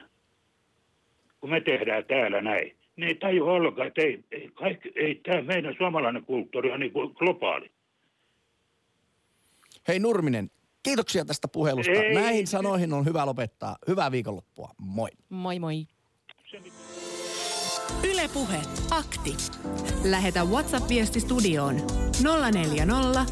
[1.39, 2.75] kun me tehdään täällä näin.
[2.95, 6.91] Ne ei tajua ollenkaan, että ei, ei, kaikki, ei tämä meidän suomalainen kulttuuri on niin
[7.15, 7.71] globaali.
[9.87, 10.51] Hei Nurminen,
[10.83, 11.91] kiitoksia tästä puhelusta.
[11.91, 12.13] Ei.
[12.13, 13.77] Näihin sanoihin on hyvä lopettaa.
[13.87, 14.71] Hyvää viikonloppua.
[14.77, 15.09] Moi.
[15.29, 15.87] Moi moi.
[18.03, 19.37] Ylepuhe akti.
[20.03, 21.75] Lähetä WhatsApp-viesti studioon
[22.51, 23.25] 040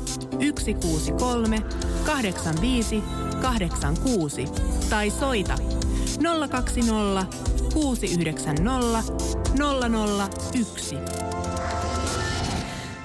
[0.59, 1.59] 163
[2.05, 3.03] 85
[3.41, 4.45] 86
[4.89, 5.55] tai soita
[6.49, 7.25] 020
[7.73, 9.03] 690
[10.53, 11.28] 001.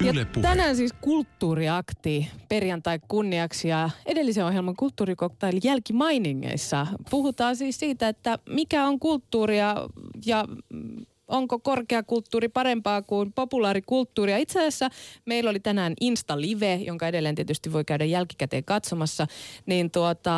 [0.05, 0.43] Ja Yle Puhe.
[0.43, 8.87] tänään siis kulttuuriakti perjantai kunniaksi ja edellisen ohjelman kulttuurikoktailin jälkimainingeissa puhutaan siis siitä, että mikä
[8.87, 9.77] on kulttuuria
[10.27, 10.45] ja
[11.29, 14.39] onko korkeakulttuuri parempaa kuin populaarikulttuuria.
[14.39, 14.91] Itse asiassa
[15.25, 19.27] meillä oli tänään Insta Live, jonka edelleen tietysti voi käydä jälkikäteen katsomassa,
[19.67, 20.33] niin tuota,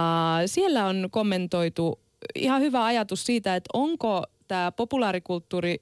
[0.47, 2.01] siellä on kommentoitu
[2.35, 5.77] ihan hyvä ajatus siitä, että onko tämä populaarikulttuuri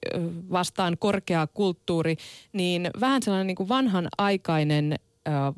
[0.50, 2.16] vastaan korkea kulttuuri,
[2.53, 4.94] niin vähän sellainen niin kuin vanhanaikainen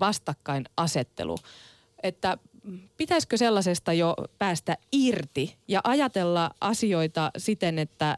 [0.00, 1.38] vastakkainasettelu.
[2.02, 2.38] Että
[2.96, 8.14] pitäisikö sellaisesta jo päästä irti ja ajatella asioita siten, että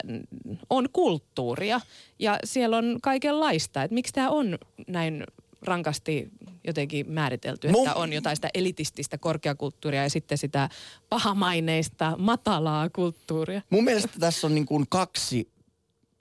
[0.70, 1.80] on kulttuuria
[2.18, 3.82] ja siellä on kaikenlaista.
[3.82, 5.24] Että miksi tämä on näin
[5.62, 6.28] rankasti
[6.64, 10.68] jotenkin määritelty, Mun- että on jotain sitä elitististä korkeakulttuuria ja sitten sitä
[11.08, 13.62] pahamaineista matalaa kulttuuria.
[13.70, 15.52] Mun mielestä tässä on niin kuin kaksi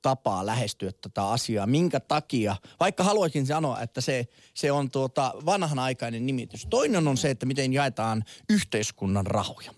[0.01, 1.67] tapaa lähestyä tätä asiaa.
[1.67, 6.67] Minkä takia, vaikka haluaisin sanoa, että se, se on tuota vanhanaikainen nimitys.
[6.69, 9.71] Toinen on se, että miten jaetaan yhteiskunnan rahoja.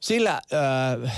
[0.00, 1.08] Sillä ö,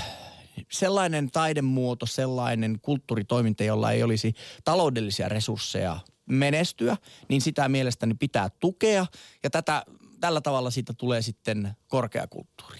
[0.71, 5.99] sellainen taidemuoto, sellainen kulttuuritoiminta, jolla ei olisi taloudellisia resursseja
[6.31, 6.97] menestyä,
[7.29, 9.05] niin sitä mielestäni pitää tukea.
[9.43, 9.85] Ja tätä,
[10.19, 12.79] tällä tavalla siitä tulee sitten korkeakulttuuri.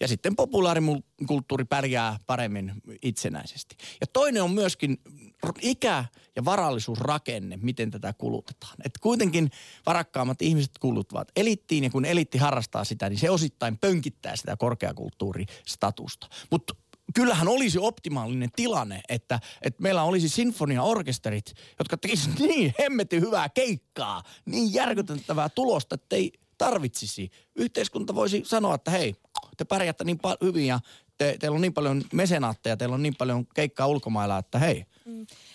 [0.00, 2.72] Ja sitten populaarikulttuuri pärjää paremmin
[3.02, 3.76] itsenäisesti.
[4.00, 4.98] Ja toinen on myöskin
[5.60, 6.04] ikä-
[6.36, 8.76] ja varallisuusrakenne, miten tätä kulutetaan.
[8.84, 9.50] Et kuitenkin
[9.86, 16.28] varakkaammat ihmiset kuluttavat elittiin, ja kun eliitti harrastaa sitä, niin se osittain pönkittää sitä korkeakulttuuristatusta.
[16.50, 16.74] Mutta
[17.14, 24.22] kyllähän olisi optimaalinen tilanne, että, että meillä olisi sinfoniaorkesterit, jotka tekisivät niin hemmetin hyvää keikkaa,
[24.44, 27.30] niin järkyttävää tulosta, että ei tarvitsisi.
[27.56, 29.14] Yhteiskunta voisi sanoa, että hei,
[29.56, 30.80] te pärjäätte niin pa- hyvin ja
[31.18, 34.84] te, teillä on niin paljon mesenaatteja, teillä on niin paljon keikkaa ulkomailla, että hei.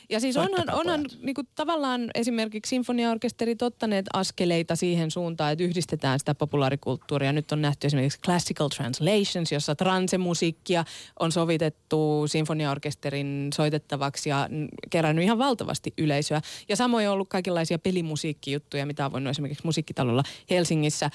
[0.09, 6.35] Ja siis onhan, onhan niinku, tavallaan esimerkiksi sinfoniaorkesterit ottaneet askeleita siihen suuntaan, että yhdistetään sitä
[6.35, 7.33] populaarikulttuuria.
[7.33, 10.85] Nyt on nähty esimerkiksi Classical Translations, jossa transemusiikkia
[11.19, 14.49] on sovitettu sinfoniaorkesterin soitettavaksi ja
[14.89, 16.41] kerännyt ihan valtavasti yleisöä.
[16.69, 21.11] Ja samoin on ollut kaikenlaisia pelimusiikkijuttuja, mitä on voinut esimerkiksi musiikkitalolla Helsingissä äh,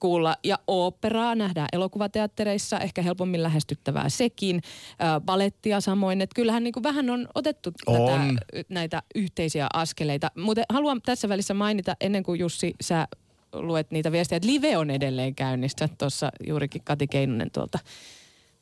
[0.00, 0.36] kuulla.
[0.44, 4.60] Ja oopperaa nähdään elokuvateattereissa, ehkä helpommin lähestyttävää sekin.
[5.02, 8.38] Äh, balettia samoin, että kyllähän niin kuin vähän on otettu On.
[8.52, 10.30] tätä, näitä yhteisiä askeleita.
[10.36, 13.08] Mutta haluan tässä välissä mainita, ennen kuin Jussi, sä
[13.52, 15.88] luet niitä viestejä, että live on edelleen käynnissä.
[15.98, 17.78] Tuossa juurikin Kati Keinonen tuolta,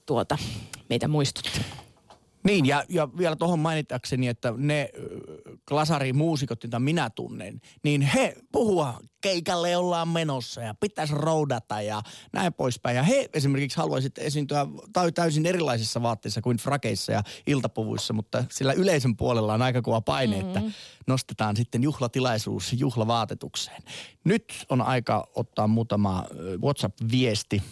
[0.06, 0.38] tuolta
[0.88, 1.60] meitä muistutti.
[2.44, 5.00] Niin, ja, ja vielä tuohon mainitakseni, että ne ö,
[5.66, 12.02] glasarimuusikot, joita minä tunnen, niin he puhua keikalle ollaan menossa ja pitäisi roudata ja
[12.32, 12.96] näin poispäin.
[12.96, 14.66] Ja he esimerkiksi haluaisivat esiintyä
[15.14, 20.36] täysin erilaisissa vaatteissa kuin frakeissa ja iltapuvuissa, mutta sillä yleisön puolella on aika kova paine,
[20.36, 20.48] mm-hmm.
[20.48, 20.62] että
[21.06, 23.82] nostetaan sitten juhlatilaisuus juhlavaatetukseen.
[24.24, 27.62] Nyt on aika ottaa muutama ö, WhatsApp-viesti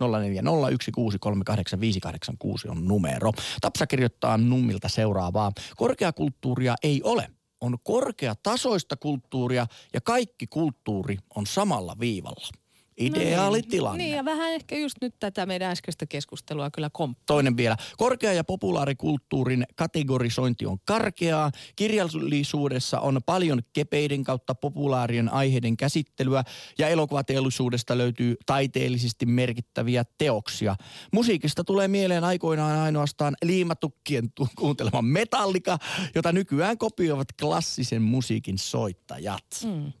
[0.00, 3.32] 0401638586 on numero.
[3.60, 5.52] Tapsa kirjoittaa Nummilta seuraavaa.
[5.76, 7.30] Korkeakulttuuria ei ole.
[7.60, 12.59] On korkeatasoista kulttuuria ja kaikki kulttuuri on samalla viivalla.
[13.00, 14.04] Ideaali tilanne.
[14.04, 17.22] Niin ja vähän ehkä just nyt tätä meidän äskeistä keskustelua kyllä komppaa.
[17.26, 17.76] Toinen vielä.
[17.96, 21.50] Korkea- ja populaarikulttuurin kategorisointi on karkeaa.
[21.76, 26.44] Kirjallisuudessa on paljon kepeiden kautta populaarien aiheiden käsittelyä
[26.78, 30.76] ja elokuvateollisuudesta löytyy taiteellisesti merkittäviä teoksia.
[31.12, 35.78] Musiikista tulee mieleen aikoinaan ainoastaan liimatukkien tu- kuuntelema metallika,
[36.14, 39.44] jota nykyään kopioivat klassisen musiikin soittajat.
[39.64, 39.92] Mm.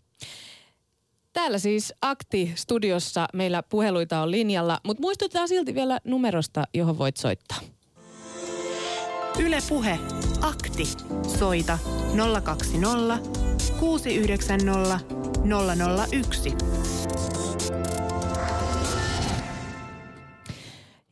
[1.32, 7.58] Täällä siis Akti-studiossa meillä puheluita on linjalla, mutta muistutetaan silti vielä numerosta, johon voit soittaa.
[9.38, 9.98] Yle Puhe.
[10.40, 10.84] Akti.
[11.38, 11.78] Soita
[12.42, 13.18] 020
[13.80, 15.00] 690
[16.12, 16.50] 001.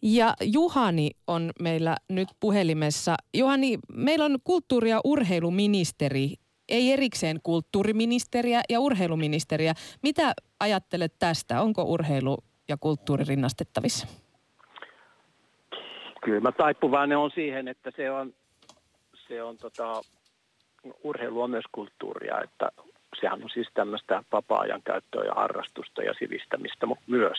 [0.02, 3.14] Ja Juhani on meillä nyt puhelimessa.
[3.34, 6.34] Juhani, meillä on kulttuuri- ja urheiluministeri,
[6.68, 9.74] ei erikseen kulttuuriministeriä ja urheiluministeriä.
[10.02, 11.62] Mitä ajattelet tästä?
[11.62, 14.06] Onko urheilu ja kulttuuri rinnastettavissa?
[16.24, 18.34] Kyllä mä taipuvainen on siihen, että se on,
[19.28, 20.02] se on tota,
[21.02, 22.70] urheilu on myös kulttuuria, että
[23.20, 27.38] sehän on siis tämmöistä vapaa-ajan käyttöä ja harrastusta ja sivistämistä myös.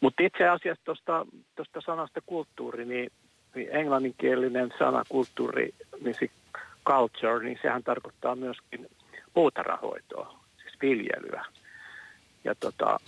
[0.00, 3.10] Mutta itse asiassa tuosta sanasta kulttuuri, niin,
[3.54, 6.30] niin englanninkielinen sana kulttuuri, niin se
[6.86, 8.88] culture, niin sehän tarkoittaa myöskin
[9.34, 11.44] puutarhahoitoa, siis viljelyä.
[12.44, 13.00] Ja tota,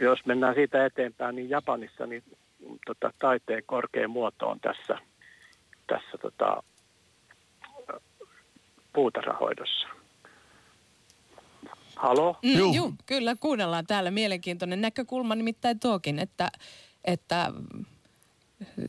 [0.00, 2.22] jos mennään siitä eteenpäin, niin Japanissa niin,
[2.86, 4.98] tota, taiteen korkein muoto on tässä,
[5.86, 6.62] tässä tota,
[8.92, 9.88] puutarhahoidossa.
[11.96, 12.38] Halo?
[12.42, 12.74] Mm, Juu.
[12.74, 16.48] juu, kyllä kuunnellaan täällä mielenkiintoinen näkökulma nimittäin tuokin, että,
[17.04, 17.52] että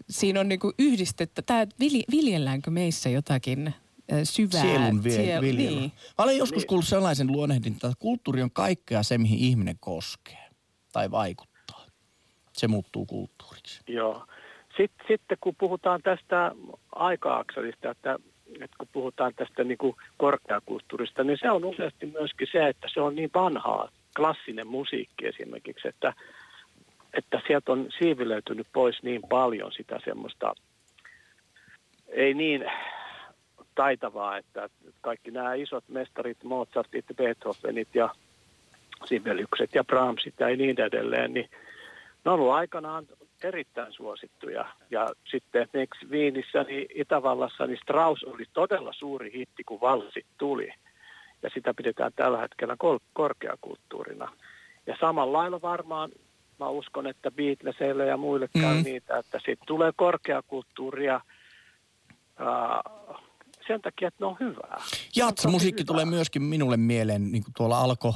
[0.10, 3.74] siinä on niinku yhdistettä, tää, vilj, viljelläänkö meissä jotakin
[4.24, 5.76] syvää Sielun vie, siel- viljely.
[5.76, 5.92] Niin.
[6.18, 10.50] Mä olen joskus kuullut sellaisen luonnehdinta, että kulttuuri on kaikkea se, mihin ihminen koskee
[10.94, 11.86] tai vaikuttaa.
[12.54, 13.82] Se muuttuu kulttuuriksi.
[13.88, 14.26] Joo.
[14.78, 16.52] Sitten, sitten kun puhutaan tästä
[16.96, 18.20] aika-akselista, että,
[18.62, 23.02] että kun puhutaan tästä niin kuin korkeakulttuurista, niin se on useasti myöskin se, että se
[23.02, 26.14] on niin vanhaa, klassinen musiikki esimerkiksi, että,
[27.14, 30.54] että sieltä on siivilöitynyt pois niin paljon sitä semmoista,
[32.08, 32.72] ei niin
[33.76, 34.70] taitavaa, että
[35.02, 38.10] kaikki nämä isot mestarit, Mozartit, Beethovenit ja
[39.06, 41.50] Sibeliukset ja Brahmsit ja niin edelleen, niin
[42.26, 43.08] ne on ollut aikanaan
[43.44, 44.66] erittäin suosittuja.
[44.92, 50.74] Ja sitten esimerkiksi Viinissä, niin Itävallassa, niin Strauss oli todella suuri hitti, kun valssit tuli.
[51.44, 52.76] Ja sitä pidetään tällä hetkellä
[53.14, 54.32] korkeakulttuurina.
[54.88, 56.10] Ja samalla lailla varmaan,
[56.60, 58.84] mä uskon, että Beatlesille ja muille käy Mm.
[58.84, 61.22] niitä, että siitä tulee korkeakulttuuria
[62.38, 62.82] ää,
[63.68, 64.78] sen takia, että ne on hyvää.
[65.16, 65.88] Jatsa-musiikki hyvä.
[65.88, 68.14] tulee myöskin minulle mieleen, niin kuin tuolla alkoi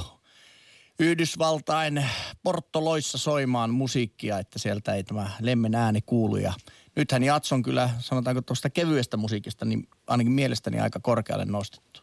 [1.00, 2.06] Yhdysvaltain
[2.44, 6.36] porttoloissa soimaan musiikkia, että sieltä ei tämä lemmen ääni kuulu.
[6.38, 6.54] Ja
[6.96, 12.02] nythän jats on kyllä, sanotaanko tuosta kevyestä musiikista, niin ainakin mielestäni aika korkealle nostettu.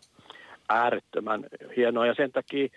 [0.68, 1.44] äärettömän
[1.76, 2.68] hienoa ja sen takia,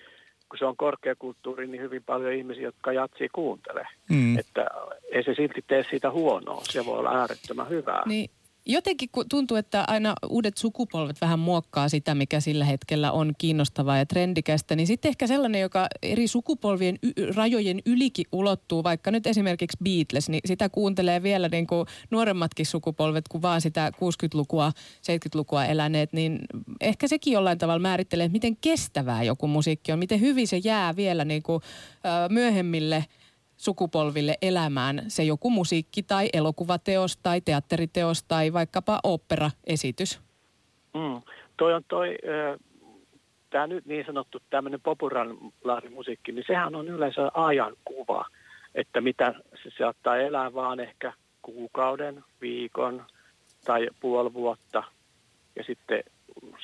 [0.54, 3.88] kun se on korkeakulttuuri, niin hyvin paljon ihmisiä, jotka jatsia kuuntelee.
[4.10, 4.38] Mm.
[4.38, 4.66] Että
[5.12, 8.04] ei se silti tee siitä huonoa, se voi olla äärettömän hyvää.
[8.06, 8.30] Niin
[8.65, 14.06] jotenkin tuntuu, että aina uudet sukupolvet vähän muokkaa sitä, mikä sillä hetkellä on kiinnostavaa ja
[14.06, 19.78] trendikästä, niin sitten ehkä sellainen, joka eri sukupolvien y- rajojen ylikin ulottuu, vaikka nyt esimerkiksi
[19.84, 24.71] Beatles, niin sitä kuuntelee vielä niin kuin nuoremmatkin sukupolvet kuin vaan sitä 60-lukua,
[25.02, 26.39] 70-lukua eläneet, niin
[26.82, 30.95] ehkä sekin jollain tavalla määrittelee, että miten kestävää joku musiikki on, miten hyvin se jää
[30.95, 31.62] vielä niin kuin,
[32.30, 33.06] myöhemmille
[33.63, 40.19] sukupolville elämään se joku musiikki tai elokuvateos tai teatteriteos tai vaikkapa operaesitys.
[40.93, 41.21] Mm.
[41.58, 42.17] Toi on toi,
[43.49, 48.26] tämä nyt niin sanottu tämmöinen populaarimusiikki, niin sehän on yleensä ajankuva,
[48.76, 49.34] että mitä
[49.64, 53.05] se saattaa elää vaan ehkä kuukauden, viikon
[53.66, 54.84] tai puoli vuotta
[55.55, 56.03] ja sitten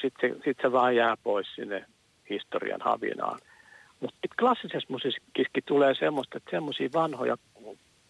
[0.01, 1.85] sit se, sit se vaan jää pois sinne
[2.29, 3.39] historian havinaan.
[3.99, 7.37] Mutta klassisessa musiikissakin tulee semmoista, että semmoisia vanhoja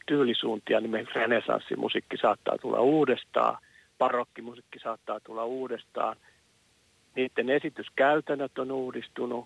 [0.05, 3.57] tyylisuuntia, niin renesanssimusiikki saattaa tulla uudestaan,
[3.97, 6.15] barokkimusiikki saattaa tulla uudestaan.
[7.15, 9.45] Niiden esityskäytännöt on uudistunut.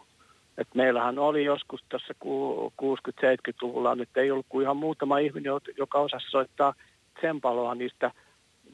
[0.58, 6.30] Et meillähän oli joskus tässä 60-70-luvulla, että ei ollut kuin ihan muutama ihminen, joka osasi
[6.30, 6.74] soittaa
[7.20, 8.12] tsempaloa niistä,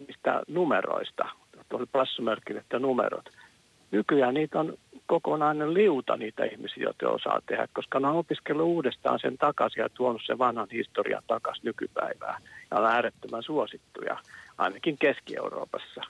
[0.07, 1.30] niistä numeroista.
[1.74, 3.30] Oli passumerkille numerot.
[3.91, 4.78] Nykyään niitä on
[5.10, 9.89] kokonainen liuta niitä ihmisiä, jotka osaa tehdä, koska ne on opiskellut uudestaan sen takaisin ja
[9.89, 12.41] tuonut sen vanhan historian takaisin nykypäivään.
[12.72, 14.18] Ja on äärettömän suosittuja,
[14.57, 16.01] ainakin Keski-Euroopassa.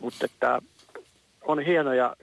[0.00, 0.60] Mutta että
[1.42, 2.16] on hieno ja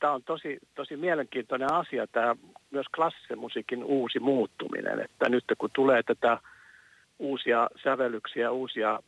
[0.00, 2.36] tämä on tosi, tosi mielenkiintoinen asia, tämä
[2.70, 5.00] myös klassisen musiikin uusi muuttuminen.
[5.00, 6.38] Että nyt kun tulee tätä
[7.18, 9.00] uusia sävellyksiä, uusia,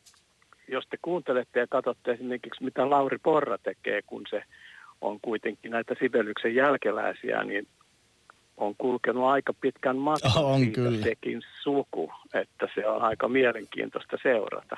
[0.67, 4.43] jos te kuuntelette ja katsotte esimerkiksi mitä Lauri Porra tekee, kun se
[5.01, 7.67] on kuitenkin näitä Sibeliuksen jälkeläisiä, niin
[8.57, 11.03] on kulkenut aika pitkän matkan on siitä kyllä.
[11.03, 14.77] sekin suku, että se on aika mielenkiintoista seurata.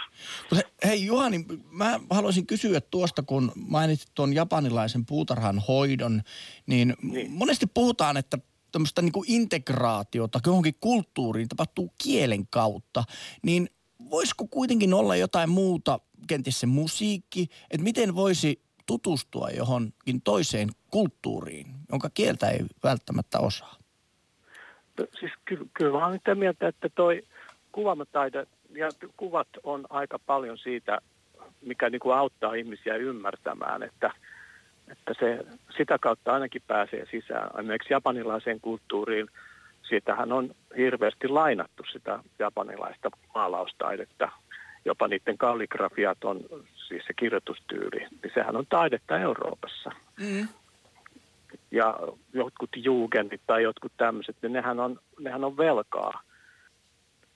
[0.85, 6.21] Hei Juhani, mä haluaisin kysyä tuosta, kun mainitsit tuon japanilaisen puutarhan hoidon,
[6.67, 7.31] niin, niin.
[7.31, 8.37] monesti puhutaan, että
[8.71, 13.03] tämmöistä niin integraatiota johonkin kulttuuriin tapahtuu kielen kautta,
[13.41, 13.69] niin
[14.09, 21.67] voisiko kuitenkin olla jotain muuta, kenties se musiikki, että miten voisi tutustua johonkin toiseen kulttuuriin,
[21.91, 23.75] jonka kieltä ei välttämättä osaa?
[24.99, 27.23] No, siis kyllä, kyllä olen sitä mieltä, että toi
[27.71, 30.99] kuvamataide ja kuvat on aika paljon siitä,
[31.61, 34.11] mikä niin kuin auttaa ihmisiä ymmärtämään, että,
[34.91, 35.45] että se,
[35.77, 37.49] sitä kautta ainakin pääsee sisään.
[37.59, 39.27] Esimerkiksi japanilaiseen kulttuuriin,
[39.89, 44.31] siitähän on hirveästi lainattu sitä japanilaista maalaustaidetta.
[44.85, 46.39] Jopa niiden kalligrafiat on,
[46.87, 49.91] siis se kirjoitustyyli, niin sehän on taidetta Euroopassa.
[50.19, 50.47] Mm.
[51.71, 51.99] Ja
[52.33, 56.21] jotkut jugendit tai jotkut tämmöiset, niin nehän on, nehän on velkaa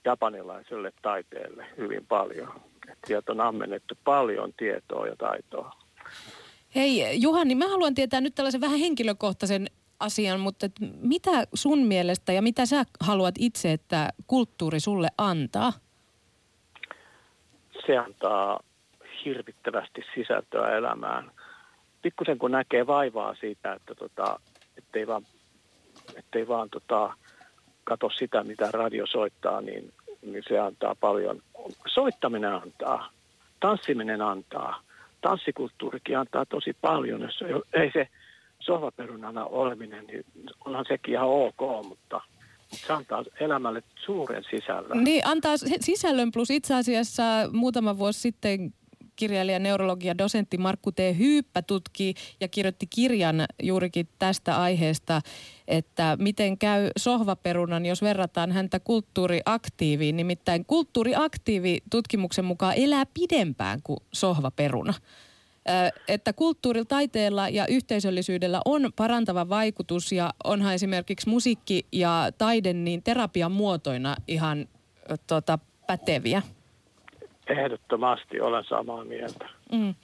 [0.04, 2.60] japanilaiselle taiteelle hyvin paljon.
[2.92, 5.72] Et sieltä on ammennettu paljon tietoa ja taitoa.
[6.74, 9.66] Hei Juhani, mä haluan tietää nyt tällaisen vähän henkilökohtaisen
[10.00, 10.66] asian, mutta
[11.00, 15.72] mitä sun mielestä ja mitä sä haluat itse, että kulttuuri sulle antaa?
[17.88, 18.60] Se antaa
[19.24, 21.30] hirvittävästi sisältöä elämään.
[22.02, 24.40] Pikkusen kun näkee vaivaa siitä, että tota,
[24.78, 25.22] ettei vaan,
[26.16, 27.14] ettei vaan tota,
[27.84, 31.42] kato sitä, mitä radio soittaa, niin, niin se antaa paljon.
[31.86, 33.10] Soittaminen antaa,
[33.60, 34.80] tanssiminen antaa,
[35.20, 37.20] tanssikulttuurikin antaa tosi paljon.
[37.20, 38.08] Jos ei se
[38.60, 40.24] sohvaperunana oleminen, niin
[40.64, 42.20] onhan sekin ihan ok, mutta
[42.72, 45.04] se antaa elämälle suuren sisällön.
[45.04, 48.74] Niin, antaa sisällön plus itse asiassa muutama vuosi sitten
[49.16, 50.98] kirjailija, neurologi ja dosentti Markku T.
[51.18, 55.20] Hyyppä tutki ja kirjoitti kirjan juurikin tästä aiheesta,
[55.68, 60.16] että miten käy sohvaperunan, jos verrataan häntä kulttuuriaktiiviin.
[60.16, 64.94] Nimittäin kulttuuriaktiivi tutkimuksen mukaan elää pidempään kuin sohvaperuna
[66.08, 73.02] että kulttuurilla, taiteella ja yhteisöllisyydellä on parantava vaikutus ja onhan esimerkiksi musiikki ja taide niin
[73.02, 74.68] terapian muotoina ihan
[75.26, 76.42] tota, päteviä.
[77.46, 79.48] Ehdottomasti olen samaa mieltä.
[79.72, 79.94] Mm.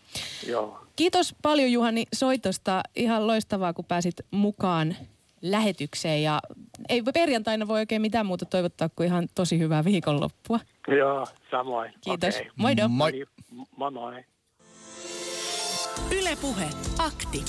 [0.49, 0.81] Joo.
[0.97, 2.83] Kiitos paljon Juhani soitosta.
[2.97, 4.97] Ihan loistavaa, kun pääsit mukaan
[5.43, 6.23] lähetykseen.
[6.23, 6.41] Ja
[6.89, 10.61] ei perjantaina voi oikein mitään muuta toivottaa kuin ihan tosi hyvää viikonloppua.
[10.99, 11.93] Joo, samoin.
[12.01, 12.37] Kiitos.
[12.37, 12.51] Okay.
[12.57, 12.89] Moido.
[12.89, 13.25] Moi.
[13.77, 14.25] Moi moi.
[16.11, 16.69] Ylepuhe
[16.99, 17.45] akti.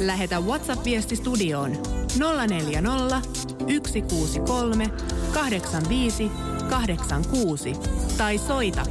[0.00, 1.76] Lähetä WhatsApp-viesti studioon
[2.48, 3.28] 040
[3.86, 4.90] 163
[5.34, 6.30] 85
[6.70, 7.72] 86
[8.18, 8.86] tai soita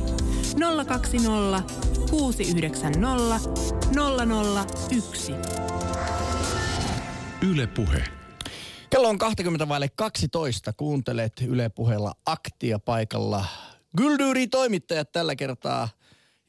[0.88, 1.64] 020
[2.10, 3.50] 690
[4.92, 5.32] 001.
[7.42, 8.04] Ylepuhe.
[8.90, 10.74] Kello on 20 vaille 12.
[10.74, 13.46] Kuuntelet Yle Puheella aktia paikalla.
[13.98, 15.90] Gyldyri toimittajat tällä kertaa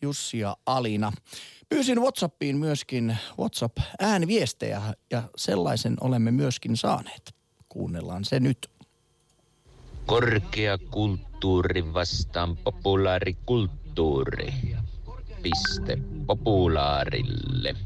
[0.02, 1.12] Jussi ja Alina.
[1.68, 7.34] Pyysin Whatsappiin myöskin WhatsApp-ääniviestejä ja sellaisen olemme myöskin saaneet.
[7.68, 8.70] Kuunnellaan se nyt.
[10.06, 14.54] Korkea kulttuuri vastaan populaarikulttuuri.
[15.42, 17.76] Piste populaarille.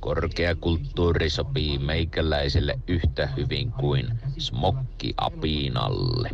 [0.00, 6.30] Korkea kulttuuri sopii meikäläiselle yhtä hyvin kuin smokki apinalle.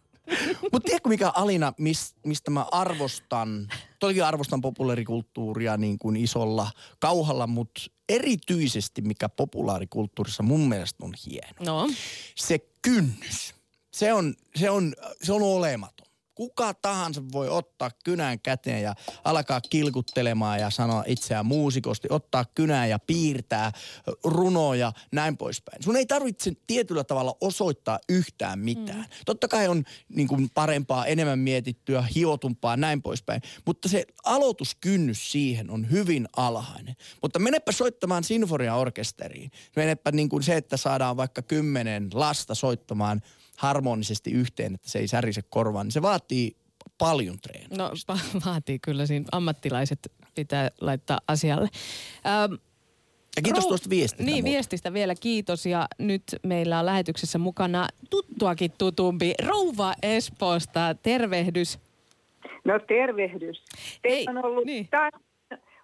[0.72, 3.68] Mutta tiedätkö mikä Alina, mis, mistä mä arvostan,
[4.06, 11.64] toki arvostan populaarikulttuuria niin kuin isolla kauhalla, mutta erityisesti mikä populaarikulttuurissa mun mielestä on hieno.
[11.64, 11.90] No.
[12.36, 13.54] Se kynnys,
[13.92, 16.06] se on, se on, se on olematon.
[16.34, 22.86] Kuka tahansa voi ottaa kynän käteen ja alkaa kilkuttelemaan ja sanoa itseään muusikosti, ottaa kynää
[22.86, 23.72] ja piirtää
[24.24, 25.82] runoja, näin poispäin.
[25.82, 28.98] Sun ei tarvitse tietyllä tavalla osoittaa yhtään mitään.
[28.98, 29.06] Mm.
[29.26, 33.42] Totta kai on niin kuin parempaa, enemmän mietittyä, hiotumpaa, näin poispäin.
[33.66, 36.96] Mutta se aloituskynnys siihen on hyvin alhainen.
[37.22, 39.50] Mutta menepä soittamaan sinfoniaorkesteriin.
[39.76, 43.20] Menepä niin kuin se, että saadaan vaikka kymmenen lasta soittamaan–
[43.56, 46.56] harmonisesti yhteen, että se ei särise korvaan, niin se vaatii
[46.98, 47.78] paljon treeniä.
[47.78, 51.68] No va- vaatii kyllä siinä ammattilaiset pitää laittaa asialle.
[52.26, 52.52] Ähm,
[53.36, 54.24] ja kiitos Rou- tuosta viestistä.
[54.24, 54.50] Niin, muuta.
[54.52, 55.66] viestistä vielä kiitos.
[55.66, 60.94] Ja nyt meillä on lähetyksessä mukana tuttuakin tutumpi Rouva Espoosta.
[61.02, 61.78] Tervehdys.
[62.64, 63.64] No tervehdys.
[64.02, 64.88] Teillä on ollut niin.
[64.90, 65.12] taas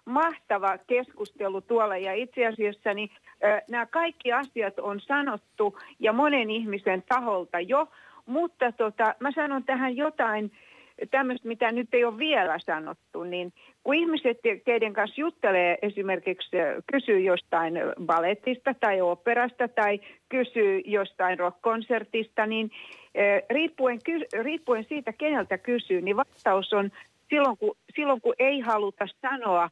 [0.09, 1.97] mahtava keskustelu tuolla.
[1.97, 3.09] Ja itse asiassa niin,
[3.45, 7.87] äh, nämä kaikki asiat on sanottu ja monen ihmisen taholta jo,
[8.25, 10.51] mutta tota, mä sanon tähän jotain
[11.11, 13.53] tämmöistä, mitä nyt ei ole vielä sanottu, niin
[13.83, 16.57] kun ihmiset, keiden kanssa juttelee esimerkiksi,
[16.91, 17.73] kysyy jostain
[18.05, 19.99] ballettista tai operasta tai
[20.29, 22.71] kysyy jostain rockkonsertista, niin
[23.49, 23.99] riippuen,
[24.41, 26.91] riippuen siitä, keneltä kysyy, niin vastaus on
[27.29, 29.69] silloin kun, silloin kun ei haluta sanoa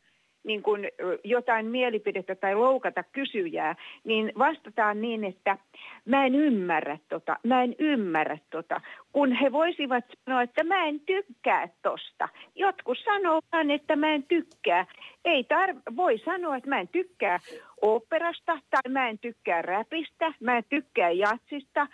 [0.47, 0.87] niin kuin
[1.23, 5.57] jotain mielipidettä tai loukata kysyjää, niin vastataan niin, että
[6.05, 8.81] mä en ymmärrä tota, mä en ymmärrä tota.
[9.11, 12.29] Kun he voisivat sanoa, että mä en tykkää tosta.
[12.55, 13.39] Jotkut sanoo
[13.73, 14.85] että mä en tykkää.
[15.25, 17.39] Ei tar- voi sanoa, että mä en tykkää
[17.81, 21.87] operasta tai mä en tykkää räpistä, mä en tykkää jatsista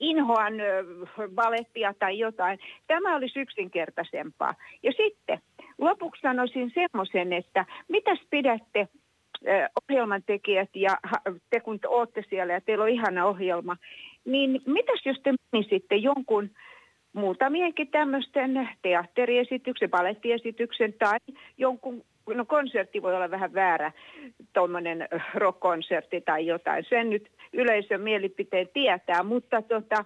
[0.00, 0.54] inhoan
[1.36, 2.58] valettia tai jotain.
[2.86, 4.54] Tämä olisi yksinkertaisempaa.
[4.82, 5.38] Ja sitten
[5.78, 8.88] lopuksi sanoisin semmoisen, että mitäs pidätte
[9.82, 10.96] ohjelman tekijät ja
[11.50, 13.76] te kun olette siellä ja teillä on ihana ohjelma,
[14.24, 16.50] niin mitäs jos te menisitte jonkun
[17.12, 21.18] muutamienkin tämmöisten teatteriesityksen, balettiesityksen tai
[21.58, 23.92] jonkun, no konsertti voi olla vähän väärä,
[24.52, 26.84] tuommoinen rock-konsertti tai jotain.
[26.88, 30.04] Sen nyt yleisön mielipiteen tietää, mutta tota,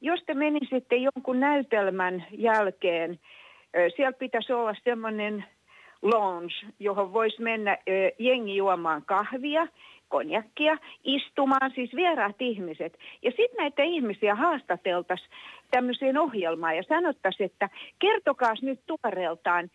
[0.00, 3.18] jos te menisitte jonkun näytelmän jälkeen
[3.96, 5.44] siellä pitäisi olla semmoinen
[6.02, 7.78] lounge, johon voisi mennä
[8.18, 9.66] jengi juomaan kahvia,
[10.08, 12.98] konjakkia, istumaan, siis vieraat ihmiset.
[13.22, 15.30] Ja sitten näitä ihmisiä haastateltaisiin
[15.70, 17.68] tämmöiseen ohjelmaan ja sanottaisiin, että
[17.98, 19.70] kertokaa nyt tuoreeltaan,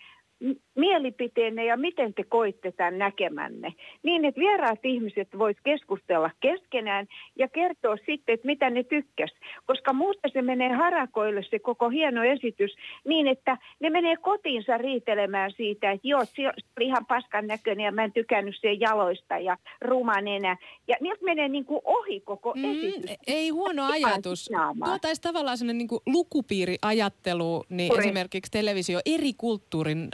[0.76, 3.74] mielipiteenne ja miten te koitte tämän näkemänne.
[4.04, 9.32] Niin, että vieraat ihmiset vois keskustella keskenään ja kertoa sitten, että mitä ne tykkäs.
[9.66, 12.76] Koska muuten se menee harakoille se koko hieno esitys
[13.06, 17.92] niin, että ne menee kotiinsa riitelemään siitä, että joo, se oli ihan paskan näköinen ja
[17.92, 20.58] mä en tykännyt sen jaloista ja ruman enää.
[20.88, 23.18] Ja niiltä menee niin kuin ohi koko mm, esitys.
[23.28, 24.50] Ei huono ajatus.
[24.86, 28.06] Tuotaisi tavallaan sellainen niin lukupiiriajattelu, niin Kuri.
[28.06, 30.10] esimerkiksi televisio eri kulttuurin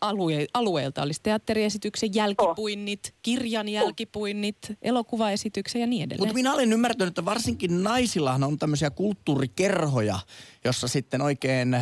[0.00, 3.18] alue, alueelta olisi teatteriesityksen jälkipuinnit, oh.
[3.22, 6.20] kirjan jälkipuinnit, elokuvaesityksen ja niin edelleen.
[6.20, 10.18] Mutta minä olen ymmärtänyt, että varsinkin naisillahan on tämmöisiä kulttuurikerhoja,
[10.64, 11.76] jossa sitten oikein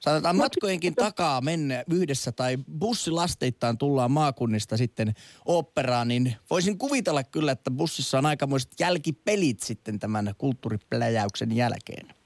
[0.00, 7.52] saatetaan matkojenkin takaa mennä yhdessä tai bussilasteittain tullaan maakunnista sitten oopperaan, niin voisin kuvitella kyllä,
[7.52, 12.23] että bussissa on aikamoiset jälkipelit sitten tämän kulttuuripläjäyksen jälkeen.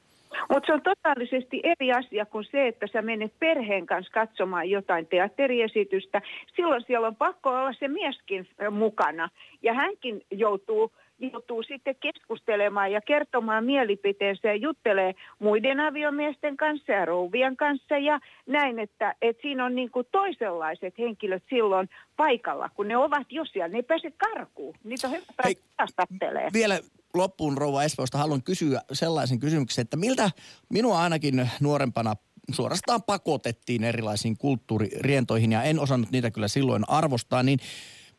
[0.48, 5.06] Mutta se on totaalisesti eri asia kuin se, että sä menet perheen kanssa katsomaan jotain
[5.06, 6.22] teatteriesitystä.
[6.56, 9.28] Silloin siellä on pakko olla se mieskin mukana.
[9.62, 17.04] Ja hänkin joutuu joutuu sitten keskustelemaan ja kertomaan mielipiteensä ja juttelee muiden aviomiesten kanssa ja
[17.04, 22.88] rouvien kanssa ja näin, että, että siinä on niin kuin toisenlaiset henkilöt silloin paikalla, kun
[22.88, 26.06] ne ovat jo siellä, ne ei pääse karkuun, niitä on hyvä päästä
[26.52, 26.78] Vielä
[27.14, 30.30] loppuun Rouva Espoosta haluan kysyä sellaisen kysymyksen, että miltä
[30.68, 32.16] minua ainakin nuorempana
[32.52, 37.58] suorastaan pakotettiin erilaisiin kulttuuririentoihin ja en osannut niitä kyllä silloin arvostaa, niin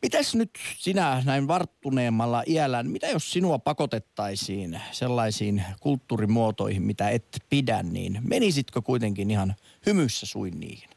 [0.01, 7.83] Mitäs nyt sinä näin varttuneemmalla iällä, mitä jos sinua pakotettaisiin sellaisiin kulttuurimuotoihin, mitä et pidä,
[7.83, 10.89] niin menisitkö kuitenkin ihan hymyssä suin niihin?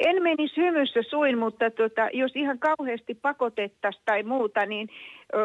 [0.00, 4.88] En menisi hymyssä suin, mutta tota, jos ihan kauheasti pakotettaisiin tai muuta, niin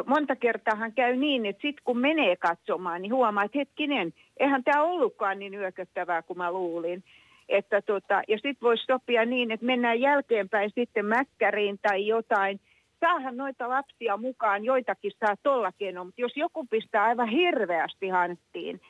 [0.06, 4.84] monta kertaahan käy niin, että sitten kun menee katsomaan, niin huomaa, että hetkinen, eihän tämä
[4.84, 7.04] ollutkaan niin yököttävää kuin mä luulin.
[7.50, 12.60] Että tota, ja sitten voisi sopia niin, että mennään jälkeenpäin sitten mäkkäriin tai jotain.
[13.00, 18.82] Saahan noita lapsia mukaan, joitakin saa tolla keinoin, mutta jos joku pistää aivan hirveästi hanttiin,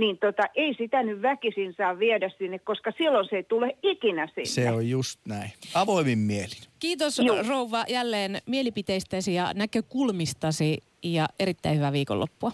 [0.00, 4.26] niin tota, ei sitä nyt väkisin saa viedä sinne, koska silloin se ei tule ikinä
[4.26, 4.44] sinne.
[4.44, 5.50] Se on just näin.
[5.74, 6.62] Avoimin mielin.
[6.78, 7.48] Kiitos Juh.
[7.48, 12.52] rouva jälleen mielipiteistäsi ja näkökulmistasi ja erittäin hyvää viikonloppua.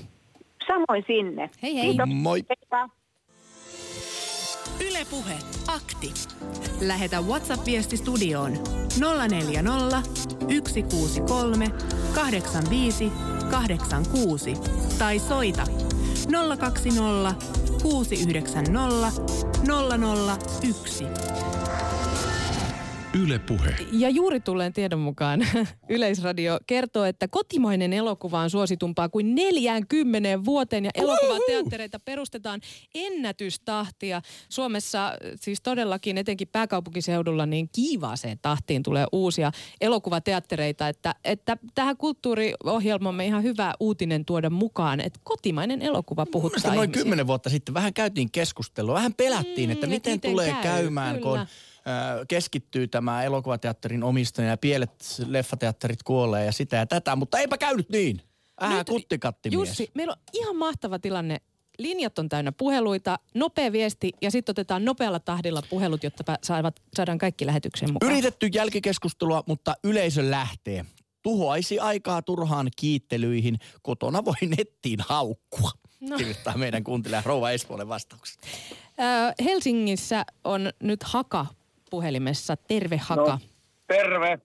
[0.67, 1.51] Samoin sinne.
[1.63, 1.87] Hei hei.
[1.87, 2.09] Kiitos.
[2.09, 2.43] Moi.
[2.49, 2.89] Heippa.
[4.91, 5.35] Ylepuhe
[5.69, 6.13] akti.
[6.87, 8.53] Lähetä WhatsApp-viesti studioon
[9.29, 10.03] 040
[10.67, 11.69] 163
[12.15, 13.13] 85
[13.51, 14.55] 86
[14.99, 15.86] tai soita
[16.29, 17.37] 020
[17.83, 19.13] 690
[19.65, 21.96] 001.
[23.23, 23.77] Yle Puhe.
[23.93, 25.47] Ja juuri tulleen tiedon mukaan
[25.89, 32.61] Yleisradio kertoo, että kotimainen elokuva on suositumpaa kuin 40 vuoteen ja elokuvateattereita perustetaan
[32.95, 34.23] ennätystahtia.
[34.49, 43.27] Suomessa siis todellakin etenkin pääkaupunkiseudulla niin kiivaaseen tahtiin tulee uusia elokuvateattereita, että, että tähän kulttuuriohjelmamme
[43.27, 48.31] ihan hyvä uutinen tuoda mukaan, että kotimainen elokuva puhuttaa noin kymmenen vuotta sitten vähän käytiin
[48.31, 51.39] keskustelua, vähän pelättiin, Mm, että et miten, miten tulee käy, käymään, kyllä.
[51.39, 51.47] kun
[52.29, 57.89] keskittyy tämä elokuvateatterin omistaja ja pielet leffateatterit kuolee ja sitä ja tätä, mutta eipä käynyt
[57.89, 58.21] niin.
[58.63, 59.69] Äh, Nyt, kuttikattimies.
[59.69, 61.41] Jussi, meillä on ihan mahtava tilanne.
[61.79, 67.19] Linjat on täynnä puheluita, nopea viesti ja sitten otetaan nopealla tahdilla puhelut, jotta saavat, saadaan
[67.19, 68.13] kaikki lähetykseen mukaan.
[68.13, 70.85] Yritetty jälkikeskustelua, mutta yleisö lähtee.
[71.23, 73.59] Tuhoaisi aikaa turhaan kiittelyihin.
[73.83, 75.71] Kotona voi nettiin haukkua.
[76.01, 76.17] No.
[76.17, 78.39] Kirjoittaa meidän kuuntelija Rouva Espoolle vastaukset.
[79.45, 81.47] Helsingissä on nyt Haka
[81.97, 82.57] puhelimessa.
[82.57, 83.33] Terve Haka.
[83.33, 83.39] No,
[83.87, 84.39] terve.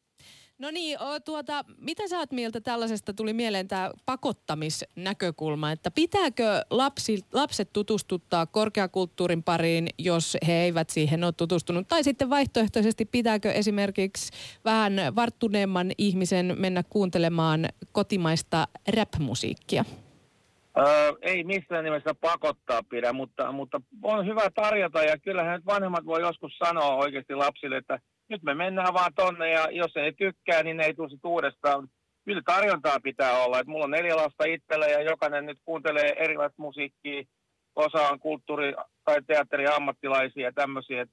[0.59, 6.61] No niin, o, tuota, mitä sä oot mieltä tällaisesta, tuli mieleen tämä pakottamisnäkökulma, että pitääkö
[6.69, 13.51] lapsi, lapset tutustuttaa korkeakulttuurin pariin, jos he eivät siihen ole tutustunut, tai sitten vaihtoehtoisesti pitääkö
[13.51, 14.31] esimerkiksi
[14.65, 19.85] vähän varttuneemman ihmisen mennä kuuntelemaan kotimaista rap-musiikkia?
[20.77, 26.05] Öö, ei missään nimessä pakottaa pidä, mutta, mutta on hyvä tarjota ja kyllähän nyt vanhemmat
[26.05, 27.99] voi joskus sanoa oikeasti lapsille, että
[28.29, 31.87] nyt me mennään vaan tonne ja jos ei tykkää, niin ne ei tule uudestaan.
[32.25, 33.59] Kyllä tarjontaa pitää olla.
[33.59, 37.23] Et mulla on neljä lasta itsellä ja jokainen nyt kuuntelee erilaista musiikkia.
[37.75, 41.01] Osa on kulttuuri- tai teatteriammattilaisia ja tämmöisiä.
[41.01, 41.09] Et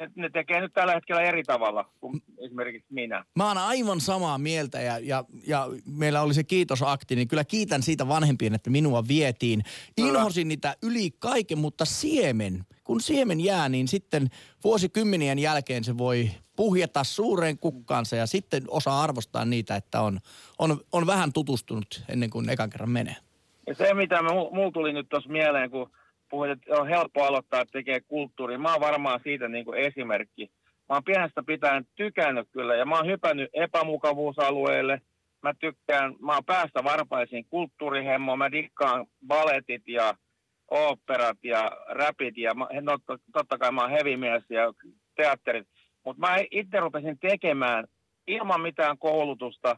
[0.00, 3.24] ne, ne tekee nyt tällä hetkellä eri tavalla kuin esimerkiksi minä.
[3.36, 7.82] Mä oon aivan samaa mieltä ja, ja, ja meillä oli se kiitosakti, niin kyllä kiitän
[7.82, 9.62] siitä vanhempien, että minua vietiin.
[9.96, 14.28] Inhosin niitä yli kaiken, mutta siemen, kun siemen jää, niin sitten
[14.64, 20.18] vuosikymmenien jälkeen se voi puhjeta suureen kukkaansa ja sitten osaa arvostaa niitä, että on,
[20.58, 23.16] on, on vähän tutustunut ennen kuin ekan kerran menee.
[23.66, 25.90] Ja se, mitä mulla tuli nyt tuossa mieleen, kun
[26.28, 28.58] puhuit, että on helppo aloittaa tekee kulttuuria.
[28.58, 30.50] Mä oon varmaan siitä niin kuin esimerkki.
[30.88, 35.00] Mä oon pienestä pitäen tykännyt kyllä ja mä oon hypännyt epämukavuusalueelle.
[35.42, 38.38] Mä tykkään, mä oon päästä varpaisiin kulttuurihemmoon.
[38.38, 40.14] Mä dikkaan baletit ja
[40.70, 44.72] oopperat ja räpit ja no, to- totta kai mä oon hevimies ja
[45.16, 45.68] teatterit.
[46.04, 47.84] Mutta mä itse rupesin tekemään
[48.26, 49.76] ilman mitään koulutusta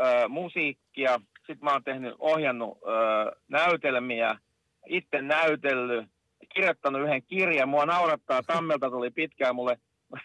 [0.00, 1.18] ö, musiikkia.
[1.36, 2.86] Sitten mä oon tehnyt, ohjannut ö,
[3.48, 4.38] näytelmiä,
[4.86, 6.08] itse näytellyt,
[6.54, 7.68] kirjoittanut yhden kirjan.
[7.68, 9.76] Mua naurattaa, Tammelta tuli pitkään mulle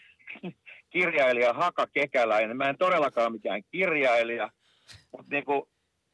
[0.93, 2.57] kirjailija Haka Kekäläinen.
[2.57, 4.49] Mä en todellakaan mikään kirjailija,
[5.11, 5.69] mutta niinku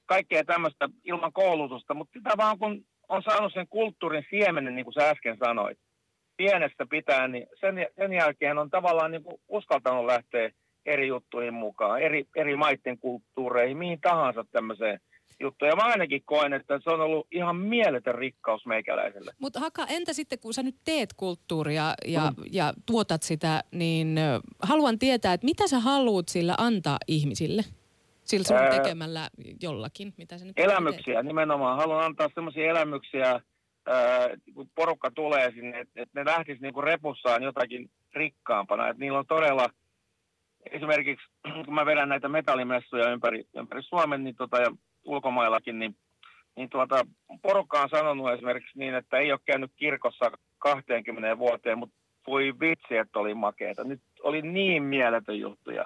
[0.06, 1.94] kaikkea tämmöistä ilman koulutusta.
[1.94, 5.80] Mutta sitä vaan kun on saanut sen kulttuurin siemenen, niin kuin sä äsken sanoit,
[6.38, 10.50] pienestä pitää, niin sen, sen jälkeen on tavallaan niin kuin uskaltanut lähteä
[10.86, 15.00] eri juttuihin mukaan, eri, eri maiden kulttuureihin, mihin tahansa tämmöiseen
[15.40, 15.70] juttuun.
[15.70, 19.32] Ja mä ainakin koen, että se on ollut ihan mieletön rikkaus meikäläiselle.
[19.40, 22.44] Mutta Haka, entä sitten kun sä nyt teet kulttuuria ja, mm.
[22.52, 24.20] ja tuotat sitä, niin
[24.62, 27.62] haluan tietää, että mitä sä haluat sillä antaa ihmisille?
[28.24, 29.30] Sillä sun Ää, tekemällä
[29.62, 31.78] jollakin, mitä sä nyt Elämyksiä nimenomaan.
[31.78, 33.42] Haluan antaa semmoisia elämyksiä,
[33.86, 38.88] ää, kun porukka tulee sinne, että et ne lähtis niinku repussaan jotakin rikkaampana.
[38.88, 39.70] Että niillä on todella,
[40.72, 41.26] esimerkiksi
[41.66, 44.72] kun mä vedän näitä metallimessuja ympäri, ympäri Suomen niin tota, ja
[45.06, 45.96] ulkomaillakin, niin,
[46.56, 47.06] niin tuota,
[47.42, 51.96] porukka on sanonut esimerkiksi niin, että ei ole käynyt kirkossa 20 vuoteen, mutta
[52.28, 53.84] voi vitsi, että oli makeeta.
[53.84, 55.86] Nyt oli niin mieletön juttuja.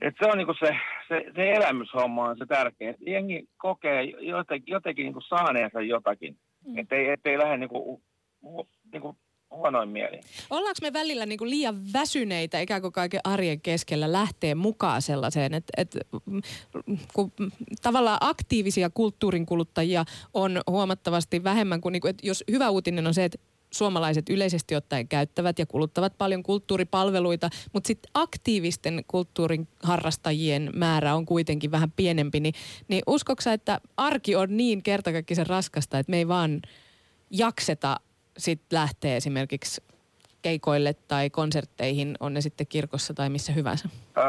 [0.00, 0.76] Et se on niinku se,
[1.08, 2.90] se, se elämyshomma on se tärkein.
[2.90, 6.36] Et jengi kokee jotenkin, jotenkin niinku saaneensa jotakin.
[6.66, 6.78] Mm.
[6.78, 8.02] Että ei, ettei lähde niinku,
[8.92, 9.16] niinku
[9.50, 10.20] huonoin mieli.
[10.50, 15.54] Ollaanko me välillä niin kuin liian väsyneitä ikään kuin kaiken arjen keskellä lähtee mukaan sellaiseen,
[15.54, 15.98] että, että
[17.14, 17.32] kun
[17.82, 23.14] tavallaan aktiivisia kulttuurin kuluttajia on huomattavasti vähemmän kuin, niin kuin että jos hyvä uutinen on
[23.14, 23.38] se, että
[23.70, 31.26] suomalaiset yleisesti ottaen käyttävät ja kuluttavat paljon kulttuuripalveluita, mutta sitten aktiivisten kulttuurin harrastajien määrä on
[31.26, 32.54] kuitenkin vähän pienempi, niin,
[32.88, 36.62] niin uskoksa, että arki on niin kertakaikkisen raskasta, että me ei vaan
[37.30, 38.00] jakseta
[38.38, 39.82] sitten lähteä esimerkiksi
[40.42, 43.88] keikoille tai konsertteihin, on ne sitten kirkossa tai missä hyvänsä?
[44.18, 44.24] Öö,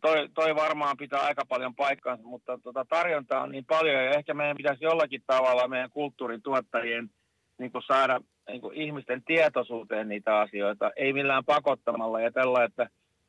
[0.00, 4.34] toi, toi varmaan pitää aika paljon paikkaansa, mutta tota, tarjontaa on niin paljon ja ehkä
[4.34, 7.10] meidän pitäisi jollakin tavalla meidän kulttuurin tuottajien
[7.58, 12.88] niin kuin saada niin kuin ihmisten tietoisuuteen niitä asioita, ei millään pakottamalla ja tällä, että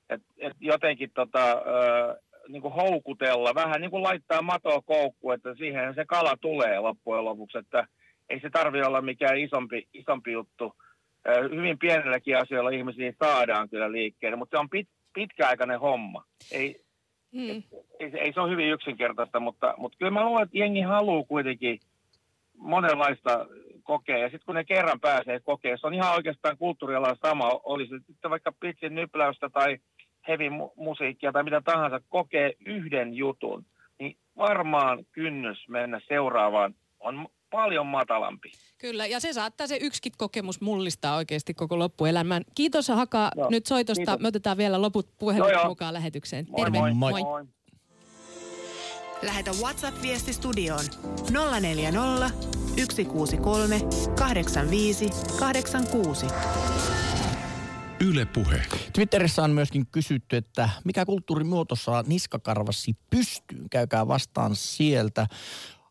[0.10, 5.56] et, et jotenkin tota, ö, niin kuin houkutella, vähän niin kuin laittaa matoa koukkuun, että
[5.56, 7.88] siihen se kala tulee loppujen lopuksi, että
[8.30, 10.76] ei se tarvitse olla mikään isompi, isompi juttu.
[11.56, 16.24] Hyvin pienelläkin asioilla ihmisiä saadaan kyllä liikkeelle, mutta se on pit, pitkäaikainen homma.
[16.52, 16.82] Ei,
[17.36, 17.64] hmm.
[18.00, 21.80] ei, ei se ole hyvin yksinkertaista, mutta, mutta kyllä mä luulen, että jengi haluaa kuitenkin
[22.58, 23.48] monenlaista
[23.84, 24.18] kokea.
[24.18, 27.96] Ja sitten kun ne kerran pääsee kokea, se on ihan oikeastaan kulttuurialan sama, oli se
[28.08, 29.78] sitten vaikka pitsin nypläystä tai
[30.28, 33.66] heavy musiikkia tai mitä tahansa, kokee yhden jutun,
[34.00, 38.52] niin varmaan kynnys mennä seuraavaan on paljon matalampi.
[38.78, 42.44] Kyllä, ja se saattaa se yksikin kokemus mullistaa oikeasti koko loppuelämän.
[42.56, 44.06] Kiitos Haka no, nyt soitosta.
[44.06, 44.20] Kiitos.
[44.20, 46.48] Me otetaan vielä loput puhelut no, mukaan lähetykseen.
[46.50, 46.80] Moi, Terve.
[46.80, 46.94] Moi.
[46.94, 47.22] moi.
[47.22, 47.46] moi.
[49.22, 50.86] Lähetä WhatsApp-viesti studioon
[51.62, 52.30] 040
[52.80, 53.80] 163
[54.16, 56.26] 85 86.
[58.08, 58.62] Yle Puhe.
[58.94, 63.70] Twitterissä on myöskin kysytty, että mikä kulttuurimuoto saa niskakarvasi pystyyn.
[63.70, 65.28] Käykää vastaan sieltä.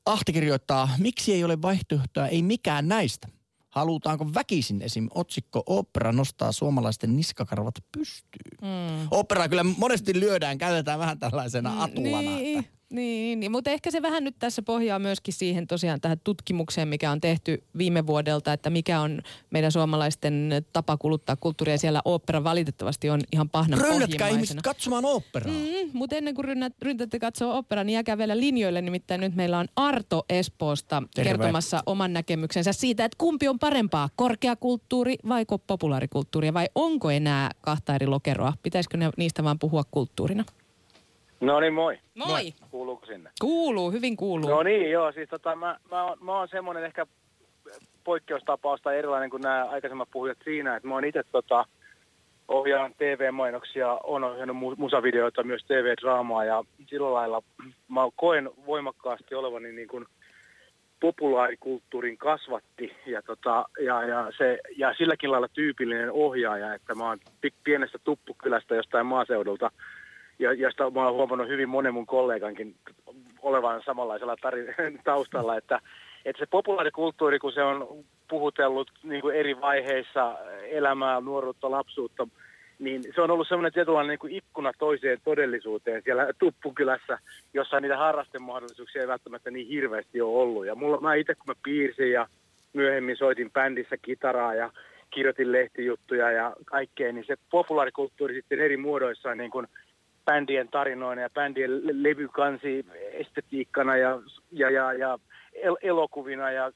[0.09, 3.29] Ahti kirjoittaa, miksi ei ole vaihtoehtoa, ei mikään näistä.
[3.69, 5.09] Halutaanko väkisin esim.
[5.15, 8.59] otsikko opera nostaa suomalaisten niskakarvat pystyyn?
[8.63, 9.09] Mm.
[9.11, 12.31] Opera kyllä monesti lyödään, käytetään vähän tällaisena mm, atulana.
[12.31, 12.59] Niin.
[12.59, 16.89] Että niin, niin, mutta ehkä se vähän nyt tässä pohjaa myöskin siihen tosiaan tähän tutkimukseen,
[16.89, 19.21] mikä on tehty viime vuodelta, että mikä on
[19.51, 21.79] meidän suomalaisten tapa kuluttaa kulttuuria.
[21.79, 25.53] Siellä opera valitettavasti on ihan pahnan Rynnätkää ihmiset katsomaan operaa.
[25.53, 28.83] Mm, mutta ennen kuin rynnät, ryntätte katsoa operaa, niin jääkää vielä linjoille.
[28.83, 31.31] Nimittäin nyt meillä on Arto Espoosta Terve.
[31.31, 37.95] kertomassa oman näkemyksensä siitä, että kumpi on parempaa, korkeakulttuuri vai populaarikulttuuri, vai onko enää kahta
[37.95, 38.53] eri lokeroa?
[38.63, 40.45] Pitäisikö ne, niistä vaan puhua kulttuurina?
[41.41, 41.99] No niin, moi.
[42.15, 42.53] Moi.
[42.71, 43.31] Kuuluuko sinne?
[43.41, 44.51] Kuuluu, hyvin kuuluu.
[44.51, 47.07] No niin, joo, siis tota, mä, mä, oon, mä oon semmoinen ehkä
[48.05, 51.65] poikkeustapaus tai erilainen kuin nämä aikaisemmat puhujat siinä, että mä oon itse tota,
[52.49, 57.43] ohjaan TV-mainoksia, on ohjannut musavideoita, myös TV-draamaa ja sillä lailla
[57.89, 60.07] mä koen voimakkaasti olevani niin kuin
[61.01, 67.19] populaarikulttuurin kasvatti ja, tota, ja, ja, se, ja silläkin lailla tyypillinen ohjaaja, että mä oon
[67.65, 69.71] pienestä tuppukylästä jostain maaseudulta–
[70.39, 72.75] ja josta mä oon huomannut hyvin monen mun kollegankin
[73.43, 74.75] olevan samanlaisella tarin,
[75.05, 75.81] taustalla, että,
[76.25, 80.39] että se populaarikulttuuri, kun se on puhutellut niin kuin eri vaiheissa
[80.71, 82.29] elämää, nuoruutta, lapsuutta,
[82.79, 87.19] niin se on ollut semmoinen tietynlainen niin kuin ikkuna toiseen todellisuuteen siellä Tuppukylässä,
[87.55, 90.67] jossa niitä harrastemahdollisuuksia ei välttämättä niin hirveästi ole ollut.
[90.67, 92.27] Ja mulla, mä itse kun mä piirsin ja
[92.73, 94.71] myöhemmin soitin bändissä kitaraa ja
[95.11, 99.67] kirjoitin lehtijuttuja ja kaikkea, niin se populaarikulttuuri sitten eri muodoissaan niin kuin
[100.29, 104.21] bändien tarinoina ja bändien levykansi estetiikkana ja,
[104.53, 105.19] ja, ja, ja
[105.53, 106.73] el- elokuvina ja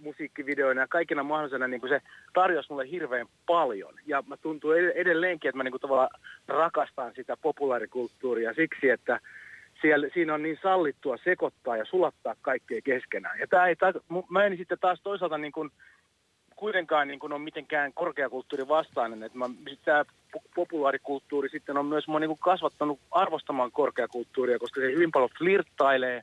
[0.00, 2.00] musiikkivideoina ja kaikina mahdollisena niin kuin se
[2.34, 3.94] tarjosi mulle hirveän paljon.
[4.06, 9.20] Ja mä tuntuu edelleenkin, että mä niin kuin tavallaan rakastan sitä populaarikulttuuria siksi, että
[9.80, 13.38] siellä, siinä on niin sallittua sekoittaa ja sulattaa kaikkea keskenään.
[13.38, 13.92] Ja tää ei, tää,
[14.30, 15.70] mä en sitten taas toisaalta niin kuin,
[16.56, 19.22] kuitenkaan niin kuin ole mitenkään korkeakulttuuri vastainen.
[19.22, 19.46] Että mä,
[19.84, 20.04] tämä
[20.54, 26.22] populaarikulttuuri sitten on myös mua niin kuin kasvattanut arvostamaan korkeakulttuuria, koska se hyvin paljon flirttailee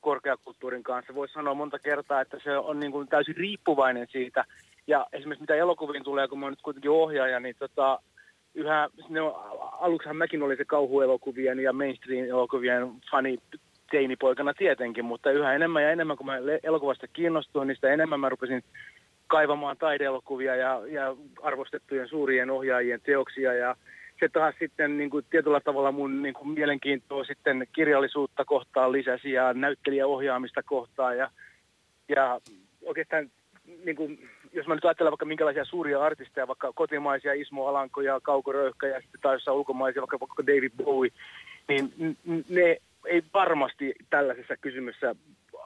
[0.00, 1.14] korkeakulttuurin kanssa.
[1.14, 4.44] Voisi sanoa monta kertaa, että se on niin kuin täysin riippuvainen siitä.
[4.86, 7.98] Ja esimerkiksi mitä elokuviin tulee, kun mä oon nyt kuitenkin ohjaaja, niin tota,
[8.54, 9.34] yhä, ne on,
[9.80, 13.38] aluksihan mäkin oli se kauhuelokuvien ja mainstream-elokuvien fani
[13.90, 18.28] teinipoikana tietenkin, mutta yhä enemmän ja enemmän, kun mä elokuvasta kiinnostuin, niin sitä enemmän mä
[18.28, 18.62] rupesin
[19.26, 23.54] kaivamaan taideelokuvia ja, ja arvostettujen suurien ohjaajien teoksia.
[23.54, 23.76] Ja
[24.20, 29.32] se taas sitten niin kuin tietyllä tavalla mun niin kuin mielenkiintoa sitten kirjallisuutta kohtaan lisäsi
[29.32, 31.18] ja näyttelijäohjaamista kohtaan.
[31.18, 31.30] Ja,
[32.08, 32.40] ja
[32.84, 33.30] oikeastaan
[33.84, 38.20] niin kuin, jos mä nyt ajattelen vaikka minkälaisia suuria artisteja, vaikka kotimaisia Ismo Alanko ja
[38.22, 41.10] Kauko Röyhkä ja sitten taas ulkomaisia, vaikka, vaikka David Bowie,
[41.68, 41.92] niin
[42.48, 42.76] ne
[43.06, 45.14] ei varmasti tällaisessa kysymyksessä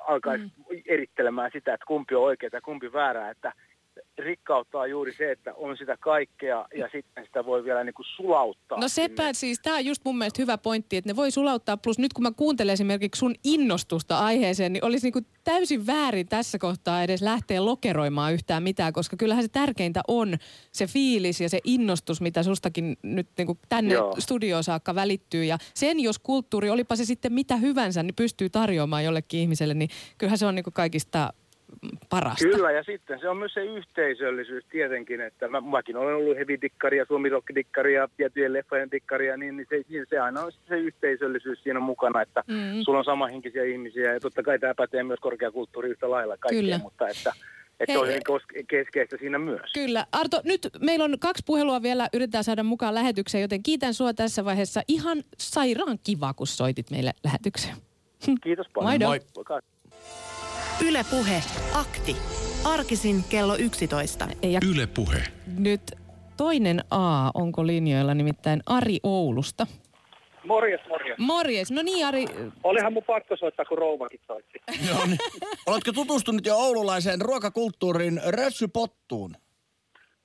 [0.07, 0.82] alkaisi mm.
[0.86, 3.53] erittelemään sitä, että kumpi on oikeaa ja kumpi väärää, että
[4.20, 8.80] rikkauttaa juuri se, että on sitä kaikkea ja sitten sitä voi vielä niin kuin sulauttaa.
[8.80, 9.34] No sepä sinne.
[9.34, 11.76] siis, tämä on just mun mielestä hyvä pointti, että ne voi sulauttaa.
[11.76, 16.28] Plus nyt kun mä kuuntelen esimerkiksi sun innostusta aiheeseen, niin olisi niin kuin täysin väärin
[16.28, 20.36] tässä kohtaa edes lähteä lokeroimaan yhtään mitään, koska kyllähän se tärkeintä on
[20.72, 24.14] se fiilis ja se innostus, mitä sustakin nyt niin kuin tänne Joo.
[24.18, 25.44] studioon saakka välittyy.
[25.44, 29.90] Ja sen, jos kulttuuri, olipa se sitten mitä hyvänsä, niin pystyy tarjoamaan jollekin ihmiselle, niin
[30.18, 31.32] kyllähän se on niin kuin kaikista
[32.10, 32.44] parasta.
[32.44, 36.98] Kyllä, ja sitten se on myös se yhteisöllisyys tietenkin, että mä, mäkin olen ollut heavy-dikkari
[36.98, 41.62] ja suomi dikkari ja tiettyjen leffojen dikkari, niin, niin se, se aina on se yhteisöllisyys
[41.62, 42.80] siinä mukana, että mm.
[42.84, 46.78] sulla on samanhenkisiä ihmisiä, ja totta kai tämä pätee myös korkeakulttuuri yhtä lailla kaikkea, Kyllä.
[46.78, 47.32] mutta että
[47.80, 48.22] Että on hyvin
[48.68, 49.72] keskeistä siinä myös.
[49.74, 50.06] Kyllä.
[50.12, 54.44] Arto, nyt meillä on kaksi puhelua vielä, yritetään saada mukaan lähetykseen, joten kiitän sua tässä
[54.44, 54.82] vaiheessa.
[54.88, 57.76] Ihan sairaan kiva, kun soitit meille lähetykseen.
[58.42, 58.90] Kiitos paljon.
[58.90, 59.06] Moido.
[59.06, 59.20] Moi.
[60.87, 61.43] Yle Puhe.
[61.74, 62.16] Akti.
[62.64, 64.28] Arkisin kello 11.
[64.43, 65.22] Ja Yle Puhe.
[65.59, 65.83] nyt
[66.37, 69.66] toinen A, onko linjoilla nimittäin Ari Oulusta.
[70.47, 71.18] Morjes, morjes.
[71.18, 71.70] Morjes.
[71.70, 72.24] No niin, Ari.
[72.64, 74.59] Olihan mun pakko soittaa, kun rouvakin soitti.
[74.89, 75.18] Joo, niin.
[75.66, 79.37] Oletko tutustunut jo oululaiseen ruokakulttuuriin rössypottuun?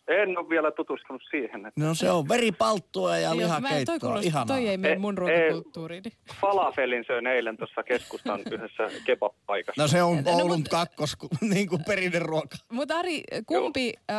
[0.08, 1.66] En ole vielä tutustunut siihen.
[1.66, 1.82] Että...
[1.82, 4.00] No se on veripalttua ja toi, lihakeittoa.
[4.00, 4.46] kuulosti, Ihanaa.
[4.46, 6.04] toi ei mene mun eh, ruokakulttuuriin.
[6.42, 9.82] Falafelin söin eilen tuossa keskustan yhdessä kebab-paikassa.
[9.82, 11.18] No se on No, Oulun mut- kakkos,
[11.54, 12.58] niin kuin perinneruoka.
[12.72, 14.18] Mutta Ari, kumpi äh,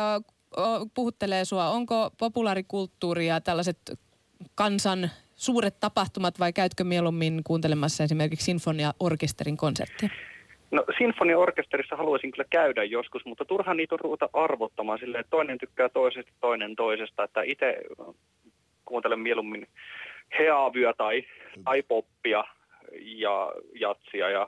[0.93, 1.69] puhuttelee sua?
[1.69, 3.99] Onko populaarikulttuuri ja tällaiset
[4.55, 10.09] kansan suuret tapahtumat vai käytkö mieluummin kuuntelemassa esimerkiksi sinfoniaorkesterin konserttia?
[10.71, 15.57] No sinfoniaorkesterissa haluaisin kyllä käydä joskus, mutta turhaan niitä on ruveta arvottamaan silleen, että toinen
[15.57, 17.23] tykkää toisesta, toinen toisesta.
[17.23, 17.77] Että itse
[18.85, 19.67] kuuntelen mieluummin
[20.39, 21.23] heavyä tai,
[21.63, 22.43] tai poppia
[23.01, 24.47] ja jatsia ja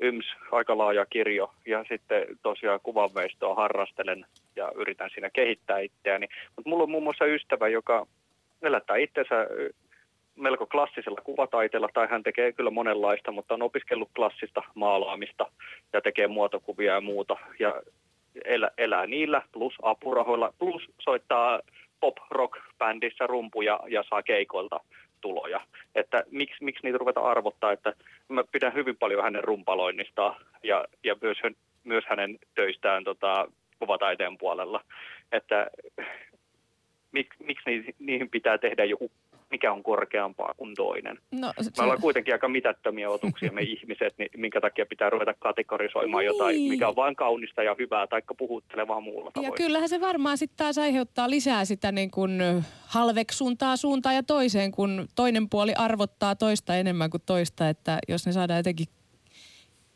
[0.00, 1.52] yms, aika laaja kirjo.
[1.66, 4.26] Ja sitten tosiaan kuvanveistoa harrastelen
[4.56, 6.28] ja yritän siinä kehittää itseäni.
[6.56, 8.06] Mutta mulla on muun muassa ystävä, joka
[8.62, 9.46] elättää itsensä
[10.36, 15.46] melko klassisella kuvataiteella, tai hän tekee kyllä monenlaista, mutta on opiskellut klassista maalaamista
[15.92, 17.36] ja tekee muotokuvia ja muuta.
[17.58, 17.82] Ja
[18.44, 21.60] elä, elää niillä plus apurahoilla, plus soittaa
[22.00, 24.80] pop-rock-bändissä rumpuja ja saa keikoilta
[25.20, 25.60] tuloja.
[25.94, 27.94] Että miksi, miksi niitä ruveta arvottaa, että
[28.28, 31.38] mä pidän hyvin paljon hänen rumpaloinnistaan ja, ja myös,
[31.84, 34.84] myös hänen töistään tota, kuvataiteen puolella.
[35.32, 35.70] Että
[37.12, 39.10] mik, miksi niihin, niihin pitää tehdä joku,
[39.50, 41.18] mikä on korkeampaa kuin toinen.
[41.32, 46.24] No, Me ollaan kuitenkin aika mitättömiä otuksia me ihmiset, niin minkä takia pitää ruveta kategorisoimaan
[46.24, 46.72] jotain, Niin.
[46.72, 49.52] mikä on vain kaunista ja hyvää, tai puhuttelevaa muulla Ja tavoin.
[49.54, 52.42] kyllähän se varmaan sitten taas aiheuttaa lisää sitä niin kuin
[52.86, 58.32] halveksuntaa suuntaan ja toiseen, kun toinen puoli arvottaa toista enemmän kuin toista, että jos ne
[58.32, 58.86] saadaan jotenkin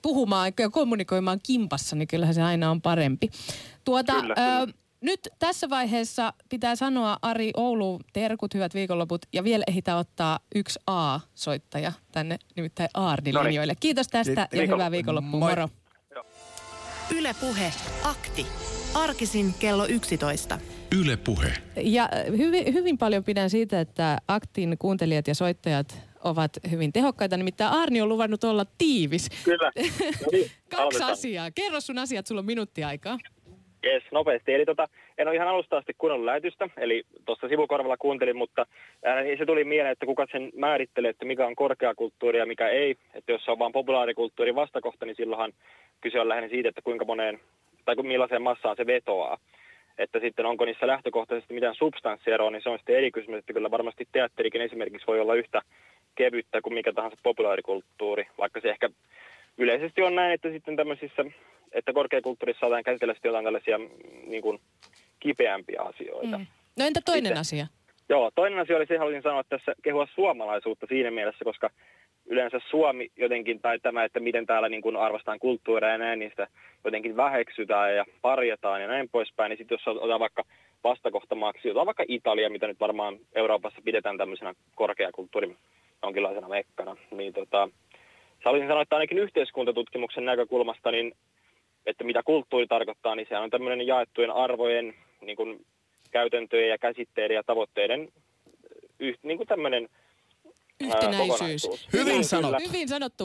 [0.03, 3.29] puhumaan ja kommunikoimaan kimpassa, niin kyllähän se aina on parempi.
[3.85, 4.73] Tuota, Kyllä, ö,
[5.05, 10.79] nyt tässä vaiheessa pitää sanoa Ari Oulu, terkut, hyvät viikonloput ja vielä ehditään ottaa yksi
[10.87, 13.49] A-soittaja tänne, nimittäin Aardin Noniin.
[13.49, 13.75] linjoille.
[13.81, 15.41] Kiitos tästä ja hyvää viikonloppua.
[15.41, 15.51] Moi.
[15.51, 15.69] Moro.
[17.17, 17.73] Yle Puhe.
[18.03, 18.47] Akti.
[18.95, 20.59] Arkisin kello 11.
[21.01, 21.53] Yle Puhe.
[21.77, 27.37] Ja hyvin, hyvin paljon pidän siitä, että aktin kuuntelijat ja soittajat ovat hyvin tehokkaita.
[27.37, 29.29] Nimittäin Arni on luvannut olla tiivis.
[29.45, 29.73] Kyllä.
[30.21, 31.13] No niin, Kaksi aloitetaan.
[31.13, 31.51] asiaa.
[31.51, 33.19] Kerro sun asiat, sulla on minuutti aikaa.
[33.85, 34.55] Yes, nopeasti.
[34.55, 38.67] Eli tota, en ole ihan alusta asti kuunnellut lähetystä, eli tuossa sivukorvalla kuuntelin, mutta
[39.25, 42.97] niin se tuli mieleen, että kuka sen määrittelee, että mikä on korkeakulttuuri ja mikä ei.
[43.15, 45.53] Että jos se on vain populaarikulttuurin vastakohta, niin silloinhan
[46.01, 47.41] kyse on lähinnä siitä, että kuinka moneen,
[47.85, 49.39] tai millaiseen massaan se vetoaa.
[49.99, 53.71] Että sitten onko niissä lähtökohtaisesti mitään substanssia niin se on sitten eri kysymys, että kyllä
[53.71, 55.63] varmasti teatterikin esimerkiksi voi olla yhtä
[56.15, 58.91] kevyttä kuin mikä tahansa populaarikulttuuri, vaikka se ehkä
[59.59, 61.25] yleisesti on näin, että sitten tämmöisissä,
[61.73, 63.89] että korkeakulttuurissa saadaan käsitellä sitten jotain tällaisia mm,
[64.27, 64.61] niin kuin
[65.21, 66.39] kipeämpiä asioita.
[66.39, 66.47] Mm.
[66.79, 67.67] No entä toinen Sitten- asia?
[68.09, 71.71] Joo, toinen asia oli se, haluaisin sanoa tässä kehua suomalaisuutta siinä mielessä, koska
[72.27, 76.31] yleensä Suomi jotenkin, tai tämä, että miten täällä niin kuin arvostaan kulttuuria ja näin, niin
[76.31, 76.47] sitä
[76.85, 79.51] jotenkin väheksytään ja parjataan ja näin poispäin.
[79.51, 80.45] Niin sitten jos otetaan vaikka
[80.85, 85.57] vastakohtamaaksi, otetaan vaikka Italia, mitä nyt varmaan Euroopassa pidetään tämmöisenä korkeakulttuurin
[86.03, 87.69] jonkinlaisena mekkana, niin tota,
[88.45, 91.13] haluaisin sanoa, että ainakin yhteiskuntatutkimuksen näkökulmasta, niin
[91.87, 95.67] että mitä kulttuuri tarkoittaa, niin se on tämmöinen jaettujen arvojen, niin kuin
[96.11, 98.09] käytäntöjen ja käsitteiden ja tavoitteiden
[98.99, 101.29] yh, niin kuin tämmöinen ää, Yhtenäisyys.
[101.29, 101.89] kokonaisuus.
[101.93, 102.69] Hyvin sanottu.
[102.69, 103.13] Hyvin sanottu.